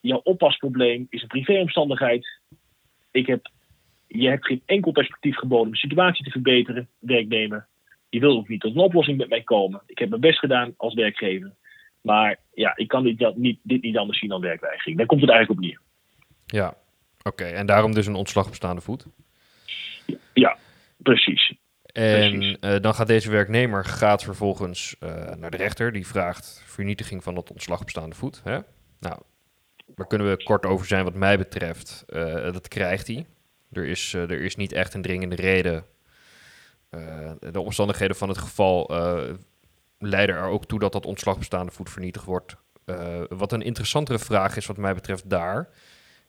jouw 0.00 0.20
oppasprobleem 0.24 1.06
is 1.10 1.22
een 1.22 1.28
privéomstandigheid. 1.28 2.40
Ik 3.10 3.26
heb, 3.26 3.48
je 4.06 4.28
hebt 4.28 4.46
geen 4.46 4.62
enkel 4.66 4.92
perspectief 4.92 5.36
geboden 5.36 5.66
om 5.66 5.72
de 5.72 5.78
situatie 5.78 6.24
te 6.24 6.30
verbeteren, 6.30 6.88
werknemer. 6.98 7.66
Je 8.08 8.20
wil 8.20 8.36
ook 8.36 8.48
niet 8.48 8.60
tot 8.60 8.74
een 8.74 8.80
oplossing 8.80 9.18
met 9.18 9.28
mij 9.28 9.42
komen. 9.42 9.82
Ik 9.86 9.98
heb 9.98 10.08
mijn 10.08 10.20
best 10.20 10.38
gedaan 10.38 10.74
als 10.76 10.94
werkgever. 10.94 11.54
Maar 12.00 12.38
ja, 12.54 12.76
ik 12.76 12.88
kan 12.88 13.02
dit 13.02 13.36
niet, 13.36 13.58
dit 13.62 13.82
niet 13.82 13.96
anders 13.96 14.18
zien 14.18 14.28
dan 14.28 14.40
werkweigering. 14.40 14.96
Daar 14.96 15.06
komt 15.06 15.20
het 15.20 15.30
eigenlijk 15.30 15.60
op 15.60 15.66
neer. 15.66 15.80
Ja, 16.46 16.74
oké. 17.22 17.44
En 17.44 17.66
daarom 17.66 17.94
dus 17.94 18.06
een 18.06 18.14
ontslag 18.14 18.48
voet? 18.82 19.06
Ja, 20.32 20.58
precies. 20.96 21.54
En 21.94 22.42
uh, 22.42 22.80
dan 22.80 22.94
gaat 22.94 23.06
deze 23.06 23.30
werknemer 23.30 23.84
gaat 23.84 24.22
vervolgens 24.22 24.96
uh, 25.00 25.34
naar 25.34 25.50
de 25.50 25.56
rechter. 25.56 25.92
Die 25.92 26.06
vraagt 26.06 26.62
vernietiging 26.66 27.22
van 27.22 27.36
het 27.36 27.50
ontslag 27.50 27.80
op 27.80 27.90
staande 27.90 28.14
voet. 28.14 28.40
Hè? 28.44 28.58
Nou, 29.00 29.18
daar 29.86 30.06
kunnen 30.06 30.30
we 30.30 30.44
kort 30.44 30.66
over 30.66 30.86
zijn 30.86 31.04
wat 31.04 31.14
mij 31.14 31.38
betreft. 31.38 32.04
Uh, 32.08 32.52
dat 32.52 32.68
krijgt 32.68 33.06
hij. 33.06 33.26
Er 33.72 33.84
is, 33.84 34.12
er 34.12 34.40
is 34.42 34.56
niet 34.56 34.72
echt 34.72 34.94
een 34.94 35.02
dringende 35.02 35.36
reden. 35.36 35.84
de 37.40 37.60
omstandigheden 37.60 38.16
van 38.16 38.28
het 38.28 38.38
geval 38.38 38.86
leiden 39.98 40.36
er 40.36 40.44
ook 40.44 40.66
toe 40.66 40.78
dat 40.78 40.92
dat 40.92 41.06
ontslag 41.06 41.34
op 41.36 41.44
staande 41.44 41.72
voet 41.72 41.90
vernietigd 41.90 42.24
wordt. 42.24 42.56
wat 43.28 43.52
een 43.52 43.62
interessantere 43.62 44.18
vraag 44.18 44.56
is 44.56 44.66
wat 44.66 44.76
mij 44.76 44.94
betreft 44.94 45.30
daar 45.30 45.68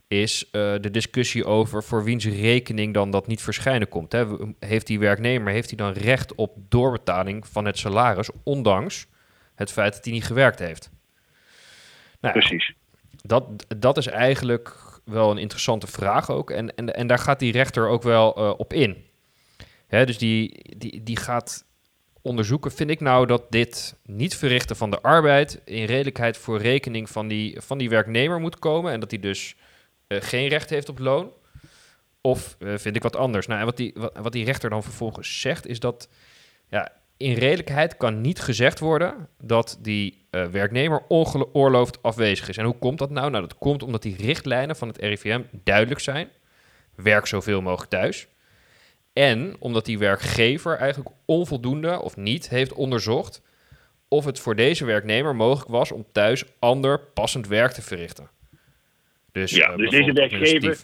is 0.07 0.49
de 0.51 0.91
discussie 0.91 1.45
over 1.45 1.83
voor 1.83 2.03
wiens 2.03 2.25
rekening 2.25 2.93
dan 2.93 3.11
dat 3.11 3.27
niet 3.27 3.41
verschijnen 3.41 3.89
komt. 3.89 4.11
Hè? 4.11 4.25
Heeft 4.59 4.87
die 4.87 4.99
werknemer 4.99 5.53
heeft 5.53 5.69
hij 5.69 5.77
dan 5.77 5.91
recht 5.91 6.35
op 6.35 6.57
doorbetaling 6.69 7.47
van 7.47 7.65
het 7.65 7.77
salaris, 7.77 8.29
ondanks 8.43 9.07
het 9.55 9.71
feit 9.71 9.93
dat 9.93 10.03
hij 10.03 10.13
niet 10.13 10.25
gewerkt 10.25 10.59
heeft? 10.59 10.89
Nou, 12.19 12.33
Precies 12.33 12.73
dat, 13.27 13.65
dat 13.77 13.97
is 13.97 14.07
eigenlijk 14.07 14.75
wel 15.05 15.31
een 15.31 15.37
interessante 15.37 15.87
vraag 15.87 16.29
ook. 16.29 16.51
En, 16.51 16.75
en, 16.75 16.95
en 16.95 17.07
daar 17.07 17.19
gaat 17.19 17.39
die 17.39 17.51
rechter 17.51 17.87
ook 17.87 18.03
wel 18.03 18.39
uh, 18.39 18.53
op 18.57 18.73
in. 18.73 19.05
Hè, 19.87 20.05
dus 20.05 20.17
die, 20.17 20.59
die, 20.77 21.03
die 21.03 21.17
gaat 21.17 21.65
onderzoeken, 22.21 22.71
vind 22.71 22.89
ik 22.89 22.99
nou 22.99 23.25
dat 23.25 23.51
dit 23.51 23.95
niet 24.05 24.35
verrichten 24.35 24.75
van 24.75 24.91
de 24.91 25.01
arbeid 25.01 25.61
in 25.65 25.85
redelijkheid 25.85 26.37
voor 26.37 26.61
rekening 26.61 27.09
van 27.09 27.27
die, 27.27 27.61
van 27.61 27.77
die 27.77 27.89
werknemer 27.89 28.39
moet 28.39 28.59
komen 28.59 28.91
en 28.91 28.99
dat 28.99 29.11
hij 29.11 29.19
dus 29.19 29.55
uh, 30.07 30.21
geen 30.21 30.47
recht 30.47 30.69
heeft 30.69 30.89
op 30.89 30.99
loon? 30.99 31.31
Of 32.21 32.55
uh, 32.59 32.77
vind 32.77 32.95
ik 32.95 33.03
wat 33.03 33.15
anders? 33.15 33.47
Nou, 33.47 33.59
en 33.59 33.65
wat 33.65 33.77
die, 33.77 33.93
wat, 33.95 34.17
wat 34.21 34.31
die 34.31 34.45
rechter 34.45 34.69
dan 34.69 34.83
vervolgens 34.83 35.41
zegt, 35.41 35.67
is 35.67 35.79
dat 35.79 36.09
ja, 36.69 36.91
in 37.17 37.33
redelijkheid 37.33 37.97
kan 37.97 38.21
niet 38.21 38.39
gezegd 38.39 38.79
worden 38.79 39.27
dat 39.41 39.77
die 39.81 40.27
uh, 40.31 40.45
werknemer 40.45 41.03
ongeoorloofd 41.07 42.03
afwezig 42.03 42.49
is. 42.49 42.57
En 42.57 42.65
hoe 42.65 42.77
komt 42.77 42.97
dat 42.97 43.09
nou? 43.09 43.29
Nou, 43.29 43.47
dat 43.47 43.57
komt 43.57 43.83
omdat 43.83 44.01
die 44.01 44.15
richtlijnen 44.15 44.75
van 44.75 44.87
het 44.87 44.97
RIVM 44.97 45.41
duidelijk 45.51 45.99
zijn. 45.99 46.29
Werk 46.95 47.25
zoveel 47.25 47.61
mogelijk 47.61 47.89
thuis. 47.89 48.27
En 49.13 49.55
omdat 49.59 49.85
die 49.85 49.99
werkgever 49.99 50.77
eigenlijk 50.77 51.15
onvoldoende 51.25 52.01
of 52.01 52.15
niet 52.15 52.49
heeft 52.49 52.73
onderzocht 52.73 53.41
of 54.07 54.25
het 54.25 54.39
voor 54.39 54.55
deze 54.55 54.85
werknemer 54.85 55.35
mogelijk 55.35 55.69
was 55.69 55.91
om 55.91 56.05
thuis 56.11 56.45
ander 56.59 56.99
passend 56.99 57.47
werk 57.47 57.71
te 57.71 57.81
verrichten. 57.81 58.29
Dus, 59.35 59.51
ja, 59.51 59.71
uh, 59.71 59.77
dus 59.77 59.89
deze 59.89 60.13
werkgever. 60.13 60.77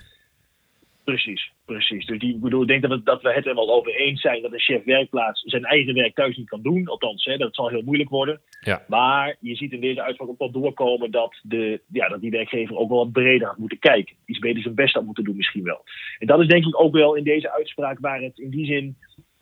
Precies. 1.04 1.52
Precies. 1.66 2.06
Dus 2.06 2.20
die, 2.20 2.34
ik 2.34 2.42
bedoel, 2.42 2.62
ik 2.62 2.68
denk 2.68 2.82
dat, 2.82 3.06
dat 3.06 3.22
we 3.22 3.34
het 3.34 3.46
er 3.46 3.56
wel 3.56 3.72
over 3.72 3.96
eens 3.96 4.22
zijn 4.22 4.42
dat 4.42 4.54
een 4.54 4.60
chef 4.60 4.84
werkplaats 4.84 5.42
zijn 5.42 5.64
eigen 5.64 5.94
werk 5.94 6.16
thuis 6.16 6.38
niet 6.38 6.50
kan 6.50 6.62
doen. 6.62 6.88
Althans, 6.88 7.26
hè, 7.26 7.38
dat 7.38 7.56
zal 7.56 7.70
heel 7.70 7.82
moeilijk 7.82 8.10
worden. 8.10 8.42
Ja. 8.62 8.86
Maar 8.88 9.38
je 9.40 9.56
ziet 9.56 9.72
in 9.72 9.82
deze 9.82 10.02
uitspraak 10.02 10.30
ook 10.30 10.40
wel 10.40 10.52
doorkomen 10.52 11.12
dat, 11.12 11.40
de, 11.44 11.82
ja, 11.92 12.08
dat 12.08 12.22
die 12.22 12.32
werkgever 12.32 12.76
ook 12.76 12.90
wel 12.90 12.98
wat 12.98 13.12
breder 13.12 13.48
had 13.48 13.58
moeten 13.58 13.80
kijken. 13.80 14.16
Iets 14.26 14.40
beter 14.40 14.62
zijn 14.62 14.76
best 14.76 14.94
had 14.94 15.06
moeten 15.06 15.24
doen 15.24 15.36
misschien 15.36 15.64
wel. 15.64 15.84
En 16.20 16.28
dat 16.28 16.40
is 16.40 16.48
denk 16.48 16.66
ik 16.66 16.82
ook 16.82 16.94
wel 16.94 17.16
in 17.16 17.24
deze 17.24 17.52
uitspraak 17.52 18.00
waar 18.00 18.22
het 18.22 18.38
in 18.38 18.50
die 18.50 18.66
zin 18.66 18.98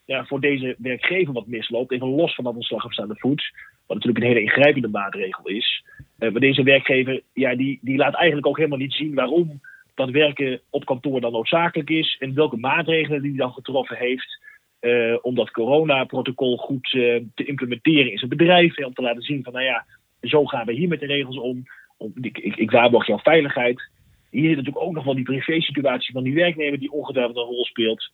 ja, 0.05 0.25
voor 0.25 0.39
deze 0.39 0.75
werkgever 0.77 1.33
wat 1.33 1.47
misloopt. 1.47 1.91
Even 1.91 2.07
los 2.07 2.35
van 2.35 2.43
dat 2.43 2.55
ontslag 2.55 2.85
op 2.85 2.93
staande 2.93 3.15
voet. 3.17 3.51
Wat 3.89 3.97
natuurlijk 3.97 4.25
een 4.25 4.31
hele 4.31 4.45
ingrijpende 4.45 4.87
maatregel 4.87 5.47
is. 5.47 5.83
Uh, 6.19 6.31
maar 6.31 6.41
deze 6.41 6.63
werkgever, 6.63 7.21
ja, 7.33 7.55
die, 7.55 7.79
die 7.81 7.97
laat 7.97 8.15
eigenlijk 8.15 8.47
ook 8.47 8.57
helemaal 8.57 8.77
niet 8.77 8.93
zien 8.93 9.13
waarom 9.13 9.61
dat 9.95 10.09
werken 10.09 10.61
op 10.69 10.85
kantoor 10.85 11.21
dan 11.21 11.31
noodzakelijk 11.31 11.89
is 11.89 12.15
en 12.19 12.33
welke 12.33 12.57
maatregelen 12.57 13.21
die 13.21 13.29
hij 13.29 13.39
dan 13.39 13.53
getroffen 13.53 13.97
heeft. 13.97 14.39
Uh, 14.81 15.17
om 15.21 15.35
dat 15.35 15.51
coronaprotocol 15.51 16.57
goed 16.57 16.93
uh, 16.93 17.21
te 17.35 17.45
implementeren 17.45 18.11
in 18.11 18.17
zijn 18.17 18.29
bedrijf. 18.29 18.77
En 18.77 18.85
om 18.85 18.93
te 18.93 19.01
laten 19.01 19.21
zien 19.21 19.43
van, 19.43 19.53
nou 19.53 19.65
ja, 19.65 19.85
zo 20.21 20.45
gaan 20.45 20.65
we 20.65 20.73
hier 20.73 20.87
met 20.87 20.99
de 20.99 21.05
regels 21.05 21.37
om. 21.37 21.63
om 21.97 22.11
ik, 22.21 22.37
ik, 22.37 22.55
ik 22.55 22.71
waarborg 22.71 23.07
jouw 23.07 23.19
veiligheid. 23.19 23.89
Hier 24.29 24.47
zit 24.47 24.57
natuurlijk 24.57 24.85
ook 24.85 24.93
nog 24.93 25.03
wel 25.03 25.15
die 25.15 25.23
privé-situatie 25.23 26.13
van 26.13 26.23
die 26.23 26.33
werknemer 26.33 26.79
die 26.79 26.91
ongetwijfeld 26.91 27.37
een 27.37 27.43
rol 27.43 27.65
speelt. 27.65 28.11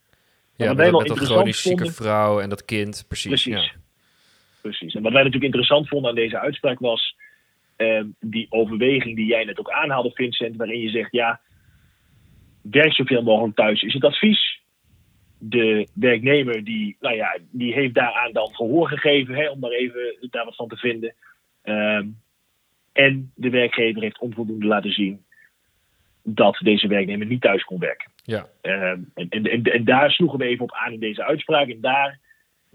Ja, 0.55 0.73
met, 0.73 0.91
met 0.91 1.07
dat 1.07 1.19
chronisch 1.19 1.61
zieke 1.61 1.91
vrouw 1.91 2.39
en 2.39 2.49
dat 2.49 2.65
kind, 2.65 3.05
precies. 3.07 3.27
Precies. 3.27 3.71
Ja. 3.71 3.83
Precies. 4.67 4.93
En 4.93 5.01
wat 5.01 5.11
wij 5.11 5.23
natuurlijk 5.23 5.53
interessant 5.53 5.87
vonden 5.87 6.09
aan 6.09 6.15
deze 6.15 6.39
uitspraak 6.39 6.79
was... 6.79 7.15
Uh, 7.77 8.03
die 8.19 8.47
overweging 8.49 9.15
die 9.15 9.25
jij 9.25 9.43
net 9.43 9.59
ook 9.59 9.71
aanhaalde, 9.71 10.11
Vincent, 10.11 10.55
waarin 10.55 10.79
je 10.79 10.89
zegt, 10.89 11.11
ja, 11.11 11.39
werk 12.61 12.93
zoveel 12.93 13.23
mogelijk 13.23 13.55
thuis 13.55 13.81
is 13.81 13.93
het 13.93 14.03
advies. 14.03 14.61
De 15.37 15.87
werknemer 15.93 16.63
die, 16.63 16.97
nou 16.99 17.15
ja, 17.15 17.37
die 17.51 17.73
heeft 17.73 17.93
daaraan 17.93 18.31
dan 18.31 18.55
gehoor 18.55 18.87
gegeven, 18.87 19.35
hè, 19.35 19.49
om 19.49 19.59
daar 19.59 19.71
even 19.71 20.27
daar 20.29 20.45
wat 20.45 20.55
van 20.55 20.67
te 20.67 20.75
vinden. 20.77 21.13
Ehm, 21.61 22.07
en 22.93 23.31
de 23.35 23.49
werkgever 23.49 24.01
heeft 24.01 24.19
onvoldoende 24.19 24.65
laten 24.65 24.91
zien 24.91 25.25
dat 26.23 26.57
deze 26.63 26.87
werknemer 26.87 27.27
niet 27.27 27.41
thuis 27.41 27.63
kon 27.63 27.79
werken. 27.79 28.11
Ja. 28.23 28.47
Ehm, 28.61 28.99
en, 29.13 29.29
en, 29.29 29.63
en, 29.63 29.83
daar 29.83 30.11
sloegen 30.11 30.39
we 30.39 30.45
even 30.45 30.63
op 30.63 30.73
aan 30.73 30.93
in 30.93 30.99
deze 30.99 31.23
uitspraak. 31.23 31.69
En 31.69 31.81
daar, 31.81 32.19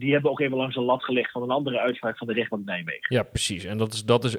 die 0.00 0.12
hebben 0.12 0.30
ook 0.30 0.40
even 0.40 0.56
langs 0.56 0.74
de 0.74 0.80
lat 0.80 1.04
gelegd 1.04 1.30
van 1.30 1.42
een 1.42 1.50
andere 1.50 1.78
uitspraak 1.78 2.18
van 2.18 2.26
de 2.26 2.32
rechtbank 2.32 2.64
Nijmegen. 2.64 3.14
Ja, 3.14 3.22
precies. 3.22 3.64
En 3.64 3.78
dat 3.78 3.92
is, 3.92 4.04
dat 4.04 4.24
is 4.24 4.36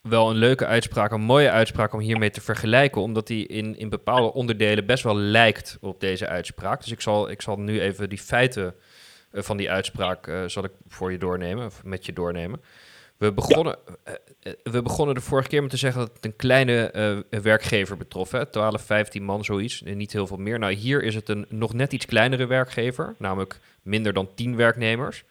wel 0.00 0.30
een 0.30 0.36
leuke 0.36 0.66
uitspraak, 0.66 1.10
een 1.10 1.20
mooie 1.20 1.50
uitspraak 1.50 1.92
om 1.92 2.00
hiermee 2.00 2.30
te 2.30 2.40
vergelijken, 2.40 3.02
omdat 3.02 3.26
die 3.26 3.46
in, 3.46 3.76
in 3.76 3.88
bepaalde 3.88 4.32
onderdelen 4.32 4.86
best 4.86 5.02
wel 5.02 5.16
lijkt 5.16 5.78
op 5.80 6.00
deze 6.00 6.26
uitspraak. 6.26 6.80
Dus 6.80 6.92
ik 6.92 7.00
zal, 7.00 7.30
ik 7.30 7.42
zal 7.42 7.56
nu 7.58 7.80
even 7.80 8.08
die 8.08 8.18
feiten 8.18 8.74
uh, 9.32 9.42
van 9.42 9.56
die 9.56 9.70
uitspraak 9.70 10.26
uh, 10.26 10.42
zal 10.46 10.64
ik 10.64 10.72
voor 10.88 11.12
je 11.12 11.18
doornemen, 11.18 11.66
of 11.66 11.84
met 11.84 12.06
je 12.06 12.12
doornemen. 12.12 12.60
We 13.16 13.32
begonnen, 13.32 13.78
ja. 14.04 14.18
uh, 14.42 14.52
we 14.62 14.82
begonnen 14.82 15.14
de 15.14 15.20
vorige 15.20 15.48
keer 15.48 15.62
met 15.62 15.70
te 15.70 15.76
zeggen 15.76 16.00
dat 16.00 16.10
het 16.14 16.24
een 16.24 16.36
kleine 16.36 17.24
werkgever 17.30 17.96
betrof. 17.96 18.30
Hè? 18.30 18.46
12, 18.46 18.82
15 18.82 19.22
man, 19.22 19.44
zoiets. 19.44 19.82
En 19.82 19.96
niet 19.96 20.12
heel 20.12 20.26
veel 20.26 20.36
meer. 20.36 20.58
Nou, 20.58 20.72
hier 20.72 21.02
is 21.02 21.14
het 21.14 21.28
een 21.28 21.46
nog 21.48 21.72
net 21.72 21.92
iets 21.92 22.06
kleinere 22.06 22.46
werkgever. 22.46 23.14
Namelijk 23.18 23.58
minder 23.82 24.12
dan 24.12 24.34
10 24.34 24.56
werknemers. 24.56 25.24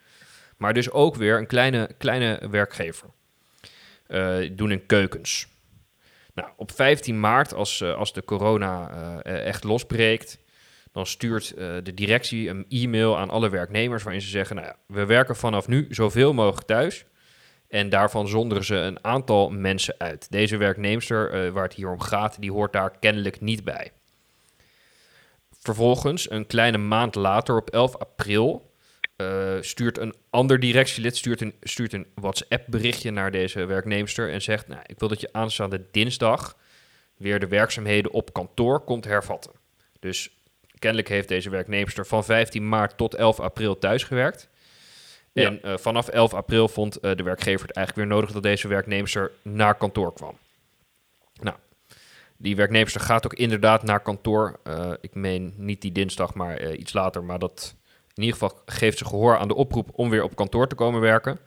Maar 0.56 0.74
dus 0.74 0.90
ook 0.90 1.16
weer 1.16 1.38
een 1.38 1.46
kleine, 1.46 1.90
kleine 1.98 2.40
werkgever. 2.50 3.08
Eh, 4.06 4.36
doen 4.52 4.70
in 4.70 4.86
keukens. 4.86 5.48
Nou, 6.34 6.48
op 6.56 6.70
15 6.70 7.20
maart, 7.20 7.54
als, 7.54 7.82
als 7.82 8.12
de 8.12 8.24
corona 8.24 8.90
echt 9.22 9.64
losbreekt, 9.64 10.38
dan 10.92 11.06
stuurt 11.06 11.54
de 11.56 11.94
directie 11.94 12.48
een 12.48 12.66
e-mail 12.68 13.18
aan 13.18 13.30
alle 13.30 13.48
werknemers 13.48 14.02
waarin 14.02 14.22
ze 14.22 14.28
zeggen: 14.28 14.56
nou 14.56 14.68
ja, 14.68 14.76
we 14.86 15.04
werken 15.04 15.36
vanaf 15.36 15.68
nu 15.68 15.86
zoveel 15.90 16.32
mogelijk 16.32 16.66
thuis. 16.66 17.04
En 17.68 17.88
daarvan 17.88 18.28
zonderen 18.28 18.64
ze 18.64 18.74
een 18.74 19.04
aantal 19.04 19.50
mensen 19.50 19.94
uit. 19.98 20.30
Deze 20.30 20.56
werknemster, 20.56 21.52
waar 21.52 21.62
het 21.62 21.74
hier 21.74 21.90
om 21.90 22.00
gaat, 22.00 22.40
die 22.40 22.52
hoort 22.52 22.72
daar 22.72 22.98
kennelijk 22.98 23.40
niet 23.40 23.64
bij. 23.64 23.92
Vervolgens, 25.60 26.30
een 26.30 26.46
kleine 26.46 26.78
maand 26.78 27.14
later, 27.14 27.56
op 27.56 27.70
11 27.70 27.96
april, 27.96 28.74
eh, 29.16 29.56
stuurt 29.60 29.98
een 29.98 30.14
ander 30.30 30.60
directielid 30.60 31.16
stuurt 31.16 31.40
een, 31.40 31.54
stuurt 31.62 31.92
een 31.92 32.06
WhatsApp-berichtje 32.14 33.10
naar 33.10 33.30
deze 33.30 33.64
werknemster 33.64 34.32
en 34.32 34.42
zegt: 34.42 34.68
nou, 34.68 34.80
Ik 34.86 34.98
wil 34.98 35.08
dat 35.08 35.20
je 35.20 35.32
aanstaande 35.32 35.86
dinsdag 35.90 36.56
weer 37.16 37.40
de 37.40 37.48
werkzaamheden 37.48 38.12
op 38.12 38.32
kantoor 38.32 38.80
komt 38.80 39.04
hervatten. 39.04 39.52
Dus 40.00 40.38
kennelijk 40.78 41.08
heeft 41.08 41.28
deze 41.28 41.50
werknemster 41.50 42.06
van 42.06 42.24
15 42.24 42.68
maart 42.68 42.96
tot 42.96 43.14
11 43.14 43.40
april 43.40 43.78
thuisgewerkt. 43.78 44.48
En 45.44 45.62
eh, 45.62 45.76
vanaf 45.76 46.08
11 46.08 46.34
april 46.34 46.68
vond 46.68 46.96
eh, 46.96 47.14
de 47.16 47.22
werkgever 47.22 47.66
het 47.66 47.76
eigenlijk 47.76 48.08
weer 48.08 48.16
nodig 48.16 48.32
dat 48.32 48.42
deze 48.42 48.68
werknemster 48.68 49.30
naar 49.42 49.74
kantoor 49.74 50.12
kwam. 50.12 50.38
Nou, 51.40 51.56
die 52.36 52.56
werknemster 52.56 53.00
gaat 53.00 53.24
ook 53.24 53.34
inderdaad 53.34 53.82
naar 53.82 54.00
kantoor. 54.00 54.58
Eh, 54.62 54.92
ik 55.00 55.14
meen 55.14 55.54
niet 55.56 55.80
die 55.80 55.92
dinsdag, 55.92 56.34
maar 56.34 56.74
iets 56.74 56.92
later. 56.92 57.24
Maar 57.24 57.38
dat 57.38 57.74
in 58.14 58.22
ieder 58.22 58.38
geval 58.38 58.62
geeft 58.66 58.98
ze 58.98 59.04
gehoor 59.04 59.36
aan 59.36 59.48
de 59.48 59.54
oproep 59.54 59.88
om 59.92 60.10
weer 60.10 60.22
op 60.22 60.36
kantoor 60.36 60.68
te 60.68 60.74
komen 60.74 61.00
werken. 61.00 61.38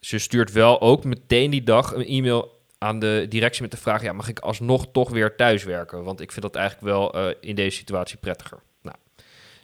Ze 0.00 0.18
stuurt 0.18 0.52
wel 0.52 0.80
ook 0.80 1.04
meteen 1.04 1.50
die 1.50 1.62
dag 1.62 1.94
een 1.94 2.06
e-mail 2.06 2.60
aan 2.78 2.98
de 2.98 3.26
directie 3.28 3.62
met 3.62 3.70
de 3.70 3.76
vraag: 3.76 4.02
ja, 4.02 4.12
mag 4.12 4.28
ik 4.28 4.38
alsnog 4.38 4.86
toch 4.92 5.10
weer 5.10 5.36
thuiswerken? 5.36 6.04
Want 6.04 6.20
ik 6.20 6.32
vind 6.32 6.42
dat 6.44 6.54
eigenlijk 6.54 6.86
wel 6.86 7.34
in 7.40 7.54
deze 7.54 7.76
situatie 7.76 8.18
prettiger. 8.18 8.58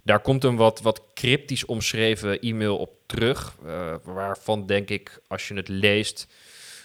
Daar 0.04 0.20
komt 0.20 0.44
een 0.44 0.56
wat, 0.56 0.80
wat 0.80 1.02
cryptisch 1.14 1.64
omschreven 1.64 2.40
e-mail 2.40 2.76
op 2.78 2.90
terug. 3.06 3.56
eh, 3.66 3.94
waarvan 4.04 4.66
denk 4.66 4.88
ik, 4.90 5.20
als 5.28 5.48
je 5.48 5.54
het 5.54 5.68
leest, 5.68 6.26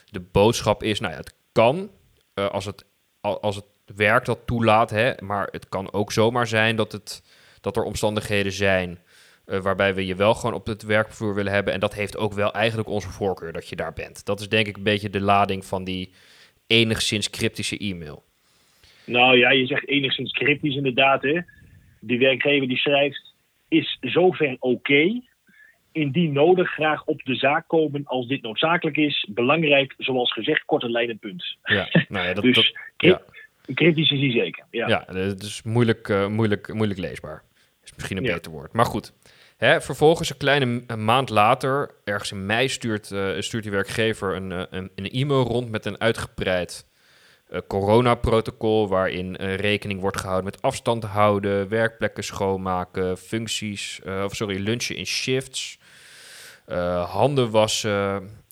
de 0.09 0.19
boodschap 0.19 0.83
is: 0.83 1.00
nou 1.00 1.12
ja, 1.13 1.19
het 1.19 1.33
kan 1.51 1.89
eh, 2.33 2.50
als, 2.50 2.65
het, 2.65 2.86
al- 3.21 3.41
als 3.41 3.55
het 3.55 3.65
werk 3.95 4.25
dat 4.25 4.39
toelaat, 4.45 4.89
hè, 4.89 5.13
maar 5.24 5.47
het 5.51 5.69
kan 5.69 5.93
ook 5.93 6.12
zomaar 6.12 6.47
zijn 6.47 6.75
dat, 6.75 6.91
het, 6.91 7.24
dat 7.62 7.77
er 7.77 7.83
omstandigheden 7.83 8.51
zijn. 8.51 9.00
eh, 9.45 9.59
waarbij 9.59 9.95
we 9.95 10.05
je 10.05 10.15
wel 10.15 10.33
gewoon 10.33 10.55
op 10.55 10.65
het 10.67 10.83
werkvloer 10.83 11.36
willen 11.36 11.51
hebben. 11.53 11.74
En 11.74 11.79
dat 11.79 11.93
heeft 11.93 12.17
ook 12.17 12.33
wel 12.33 12.53
eigenlijk 12.53 12.89
onze 12.89 13.09
voorkeur 13.09 13.51
dat 13.53 13.69
je 13.69 13.75
daar 13.75 13.93
bent. 13.93 14.25
Dat 14.25 14.39
is 14.39 14.50
denk 14.50 14.67
ik 14.67 14.77
een 14.77 14.83
beetje 14.83 15.09
de 15.09 15.21
lading 15.21 15.65
van 15.65 15.83
die 15.83 16.12
enigszins 16.67 17.29
cryptische 17.29 17.77
e-mail. 17.77 18.24
Nou 19.05 19.38
ja, 19.38 19.50
je 19.51 19.65
zegt 19.65 19.88
enigszins 19.88 20.31
cryptisch 20.31 20.75
inderdaad. 20.75 21.21
Hè. 21.21 21.39
Die 22.07 22.19
werkgever 22.19 22.67
die 22.67 22.77
schrijft, 22.77 23.33
is 23.67 23.97
zover 24.01 24.55
oké. 24.59 25.21
Indien 25.91 26.31
nodig 26.33 26.69
graag 26.69 27.05
op 27.05 27.23
de 27.23 27.35
zaak 27.35 27.67
komen 27.67 28.01
als 28.05 28.27
dit 28.27 28.41
noodzakelijk 28.41 28.97
is. 28.97 29.27
Belangrijk, 29.29 29.93
zoals 29.97 30.33
gezegd, 30.33 30.65
korte 30.65 30.89
lijnen 30.89 31.19
punt. 31.19 31.57
Ja, 31.63 31.87
nou 32.09 32.27
ja, 32.27 32.33
dat, 32.33 32.43
Dus 32.43 32.55
dat, 32.55 32.71
ja. 32.97 33.21
cryptisch 33.73 34.11
is 34.11 34.19
die 34.19 34.31
zeker. 34.31 34.65
Ja. 34.71 34.87
ja, 34.87 35.03
het 35.07 35.43
is 35.43 35.63
moeilijk, 35.63 36.09
eh, 36.09 36.27
moeilijk, 36.27 36.73
moeilijk 36.73 36.99
leesbaar. 36.99 37.43
Is 37.83 37.93
misschien 37.95 38.17
een 38.17 38.23
Ja. 38.23 38.33
beter 38.33 38.51
woord. 38.51 38.73
Maar 38.73 38.85
goed. 38.85 39.13
Hè, 39.57 39.81
vervolgens, 39.81 40.29
een 40.29 40.37
kleine 40.37 40.83
een 40.87 41.05
maand 41.05 41.29
later, 41.29 41.91
ergens 42.03 42.31
in 42.31 42.45
mei, 42.45 42.67
stuurt, 42.69 43.11
eh, 43.11 43.29
stuurt 43.39 43.63
die 43.63 43.71
werkgever 43.71 44.35
een, 44.35 44.51
eh, 44.51 44.63
een, 44.69 44.91
een 44.95 45.09
e-mail 45.09 45.43
rond 45.43 45.69
met 45.69 45.85
een 45.85 45.99
uitgebreid 45.99 46.87
eh, 47.49 47.59
coronaprotocol. 47.67 48.87
Waarin 48.87 49.37
eh, 49.37 49.55
rekening 49.55 50.01
wordt 50.01 50.17
gehouden 50.17 50.45
met 50.45 50.61
afstand 50.61 51.03
houden, 51.03 51.67
werkplekken 51.69 52.23
schoonmaken, 52.23 53.17
functies, 53.17 53.99
eh, 54.03 54.23
of 54.25 54.35
sorry, 54.35 54.59
lunchen 54.59 54.95
in 54.95 55.05
shifts, 55.05 55.79
handen 57.05 57.51
wassen. 57.51 57.91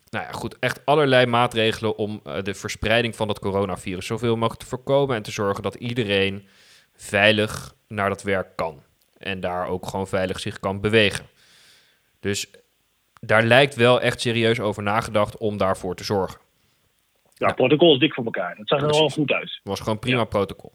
Nou 0.09 0.25
ja, 0.25 0.31
goed, 0.31 0.59
echt 0.59 0.85
allerlei 0.85 1.25
maatregelen 1.25 1.97
om 1.97 2.21
de 2.43 2.53
verspreiding 2.53 3.15
van 3.15 3.27
dat 3.27 3.39
coronavirus 3.39 4.05
zoveel 4.05 4.35
mogelijk 4.35 4.61
te 4.61 4.67
voorkomen 4.67 5.15
en 5.15 5.23
te 5.23 5.31
zorgen 5.31 5.63
dat 5.63 5.75
iedereen 5.75 6.47
veilig 6.95 7.75
naar 7.87 8.09
dat 8.09 8.23
werk 8.23 8.55
kan. 8.55 8.83
En 9.17 9.39
daar 9.39 9.67
ook 9.67 9.87
gewoon 9.87 10.07
veilig 10.07 10.39
zich 10.39 10.59
kan 10.59 10.81
bewegen. 10.81 11.25
Dus 12.19 12.47
daar 13.21 13.43
lijkt 13.43 13.75
wel 13.75 14.01
echt 14.01 14.21
serieus 14.21 14.59
over 14.59 14.83
nagedacht 14.83 15.37
om 15.37 15.57
daarvoor 15.57 15.95
te 15.95 16.03
zorgen. 16.03 16.44
Ja, 17.37 17.53
protocol 17.53 17.93
is 17.93 17.99
dik 17.99 18.13
voor 18.13 18.25
elkaar. 18.25 18.55
Dat 18.57 18.67
zag 18.67 18.81
er 18.81 18.87
wel 18.87 19.09
goed 19.09 19.31
uit. 19.31 19.43
Het 19.43 19.59
was 19.63 19.79
gewoon 19.79 19.99
prima 19.99 20.23
protocol. 20.23 20.73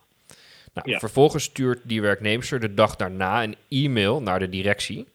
Nou. 0.74 0.98
Vervolgens 0.98 1.44
stuurt 1.44 1.80
die 1.84 2.02
werknemster 2.02 2.60
de 2.60 2.74
dag 2.74 2.96
daarna 2.96 3.42
een 3.42 3.56
e-mail 3.68 4.22
naar 4.22 4.38
de 4.38 4.48
directie. 4.48 5.08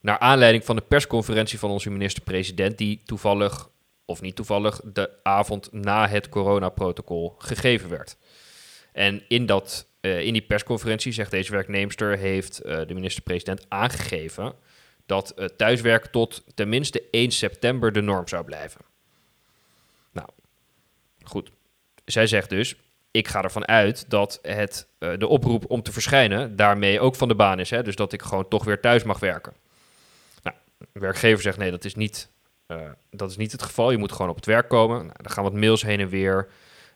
Naar 0.00 0.18
aanleiding 0.18 0.64
van 0.64 0.76
de 0.76 0.82
persconferentie 0.82 1.58
van 1.58 1.70
onze 1.70 1.90
minister-president, 1.90 2.78
die 2.78 3.02
toevallig, 3.04 3.68
of 4.04 4.20
niet 4.20 4.36
toevallig, 4.36 4.80
de 4.84 5.10
avond 5.22 5.72
na 5.72 6.08
het 6.08 6.28
coronaprotocol 6.28 7.34
gegeven 7.38 7.88
werd. 7.88 8.16
En 8.92 9.22
in, 9.28 9.46
dat, 9.46 9.86
eh, 10.00 10.20
in 10.20 10.32
die 10.32 10.42
persconferentie, 10.42 11.12
zegt 11.12 11.30
deze 11.30 11.52
werknemster, 11.52 12.18
heeft 12.18 12.58
eh, 12.58 12.78
de 12.86 12.94
minister-president 12.94 13.66
aangegeven 13.68 14.54
dat 15.06 15.30
eh, 15.30 15.44
thuiswerken 15.44 16.10
tot 16.10 16.44
tenminste 16.54 17.02
1 17.10 17.30
september 17.30 17.92
de 17.92 18.00
norm 18.00 18.28
zou 18.28 18.44
blijven. 18.44 18.89
Goed. 21.30 21.50
Zij 22.04 22.26
zegt 22.26 22.48
dus, 22.48 22.76
ik 23.10 23.28
ga 23.28 23.42
ervan 23.42 23.68
uit 23.68 24.10
dat 24.10 24.38
het, 24.42 24.88
eh, 24.98 25.10
de 25.18 25.26
oproep 25.26 25.70
om 25.70 25.82
te 25.82 25.92
verschijnen 25.92 26.56
daarmee 26.56 27.00
ook 27.00 27.14
van 27.14 27.28
de 27.28 27.34
baan 27.34 27.60
is. 27.60 27.70
Hè? 27.70 27.82
Dus 27.82 27.96
dat 27.96 28.12
ik 28.12 28.22
gewoon 28.22 28.48
toch 28.48 28.64
weer 28.64 28.80
thuis 28.80 29.02
mag 29.02 29.18
werken. 29.18 29.52
Nou, 30.42 30.56
werkgever 30.92 31.42
zegt 31.42 31.58
nee, 31.58 31.70
dat 31.70 31.84
is 31.84 31.94
niet, 31.94 32.30
eh, 32.66 32.90
dat 33.10 33.30
is 33.30 33.36
niet 33.36 33.52
het 33.52 33.62
geval. 33.62 33.90
Je 33.90 33.98
moet 33.98 34.12
gewoon 34.12 34.30
op 34.30 34.36
het 34.36 34.46
werk 34.46 34.68
komen. 34.68 34.96
Nou, 34.96 35.16
dan 35.22 35.32
gaan 35.32 35.44
wat 35.44 35.52
mails 35.52 35.82
heen 35.82 36.00
en 36.00 36.08
weer. 36.08 36.48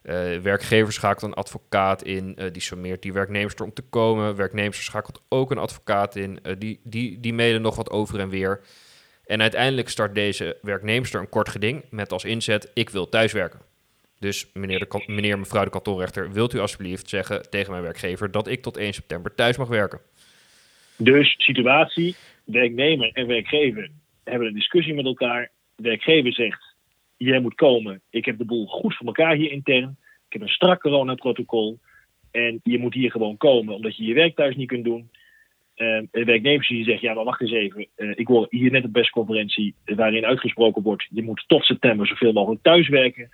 Eh 0.02 0.38
werkgever 0.38 0.92
schakelt 0.92 1.22
een 1.22 1.36
advocaat 1.36 2.02
in, 2.02 2.38
die 2.52 2.62
sommeert 2.62 3.02
die 3.02 3.12
werknemster 3.12 3.64
om 3.64 3.72
te 3.72 3.82
komen. 3.82 4.36
Werknemster 4.36 4.84
schakelt 4.84 5.22
ook 5.28 5.50
een 5.50 5.58
advocaat 5.58 6.16
in, 6.16 6.38
die, 6.58 6.80
die, 6.82 7.20
die 7.20 7.34
mailen 7.34 7.62
nog 7.62 7.76
wat 7.76 7.90
over 7.90 8.20
en 8.20 8.28
weer. 8.28 8.60
En 9.26 9.40
uiteindelijk 9.40 9.88
start 9.88 10.14
deze 10.14 10.56
werknemster 10.62 11.20
een 11.20 11.28
kort 11.28 11.48
geding 11.48 11.84
met 11.90 12.12
als 12.12 12.24
inzet: 12.24 12.70
ik 12.74 12.90
wil 12.90 13.08
thuiswerken. 13.08 13.60
Dus 14.24 14.50
meneer, 14.52 14.78
de, 14.78 15.04
meneer 15.06 15.38
mevrouw 15.38 15.64
de 15.64 15.70
kantoorrechter, 15.70 16.32
wilt 16.32 16.54
u 16.54 16.58
alsjeblieft 16.58 17.08
zeggen 17.08 17.50
tegen 17.50 17.70
mijn 17.70 17.82
werkgever 17.82 18.30
dat 18.30 18.48
ik 18.48 18.62
tot 18.62 18.76
1 18.76 18.92
september 18.92 19.34
thuis 19.34 19.56
mag 19.56 19.68
werken? 19.68 20.00
Dus 20.96 21.34
situatie, 21.38 22.14
werknemer 22.44 23.10
en 23.12 23.26
werkgever 23.26 23.90
hebben 24.24 24.48
een 24.48 24.54
discussie 24.54 24.94
met 24.94 25.04
elkaar. 25.04 25.50
Werkgever 25.76 26.32
zegt, 26.32 26.74
jij 27.16 27.40
moet 27.40 27.54
komen. 27.54 28.00
Ik 28.10 28.24
heb 28.24 28.38
de 28.38 28.44
boel 28.44 28.66
goed 28.66 28.96
voor 28.96 29.06
elkaar 29.06 29.34
hier 29.34 29.50
intern. 29.50 29.96
Ik 30.26 30.32
heb 30.32 30.42
een 30.42 30.48
strak 30.48 30.80
coronaprotocol. 30.80 31.78
En 32.30 32.60
je 32.62 32.78
moet 32.78 32.94
hier 32.94 33.10
gewoon 33.10 33.36
komen, 33.36 33.74
omdat 33.74 33.96
je 33.96 34.04
je 34.04 34.14
werk 34.14 34.36
thuis 34.36 34.56
niet 34.56 34.68
kunt 34.68 34.84
doen. 34.84 35.10
En 35.74 36.08
de 36.10 36.24
werknemer 36.24 36.66
die 36.66 36.84
zegt, 36.84 37.00
ja, 37.00 37.14
maar 37.14 37.24
wacht 37.24 37.40
eens 37.40 37.52
even. 37.52 37.86
Eh, 37.94 38.10
ik 38.14 38.26
hoor 38.26 38.46
hier 38.50 38.70
net 38.70 38.84
een 38.84 38.90
persconferentie 38.90 39.74
waarin 39.84 40.24
uitgesproken 40.24 40.82
wordt... 40.82 41.06
je 41.10 41.22
moet 41.22 41.44
tot 41.46 41.64
september 41.64 42.06
zoveel 42.06 42.32
mogelijk 42.32 42.62
thuiswerken. 42.62 43.30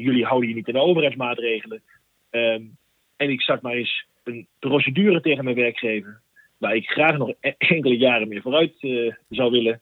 Jullie 0.00 0.24
houden 0.24 0.48
je 0.48 0.54
niet 0.54 0.66
aan 0.68 0.74
de 0.74 0.80
overheidsmaatregelen. 0.80 1.82
Ehm, 2.30 2.62
en 3.16 3.30
ik 3.30 3.40
start 3.40 3.62
maar 3.62 3.72
eens 3.72 4.06
een 4.24 4.46
procedure 4.58 5.20
tegen 5.20 5.44
mijn 5.44 5.56
werkgever 5.56 6.20
waar 6.58 6.74
ik 6.74 6.86
graag 6.88 7.16
nog 7.16 7.32
e- 7.40 7.54
enkele 7.58 7.96
jaren 7.96 8.28
meer 8.28 8.42
vooruit 8.42 8.72
eh, 8.80 9.14
zou 9.28 9.50
willen, 9.50 9.80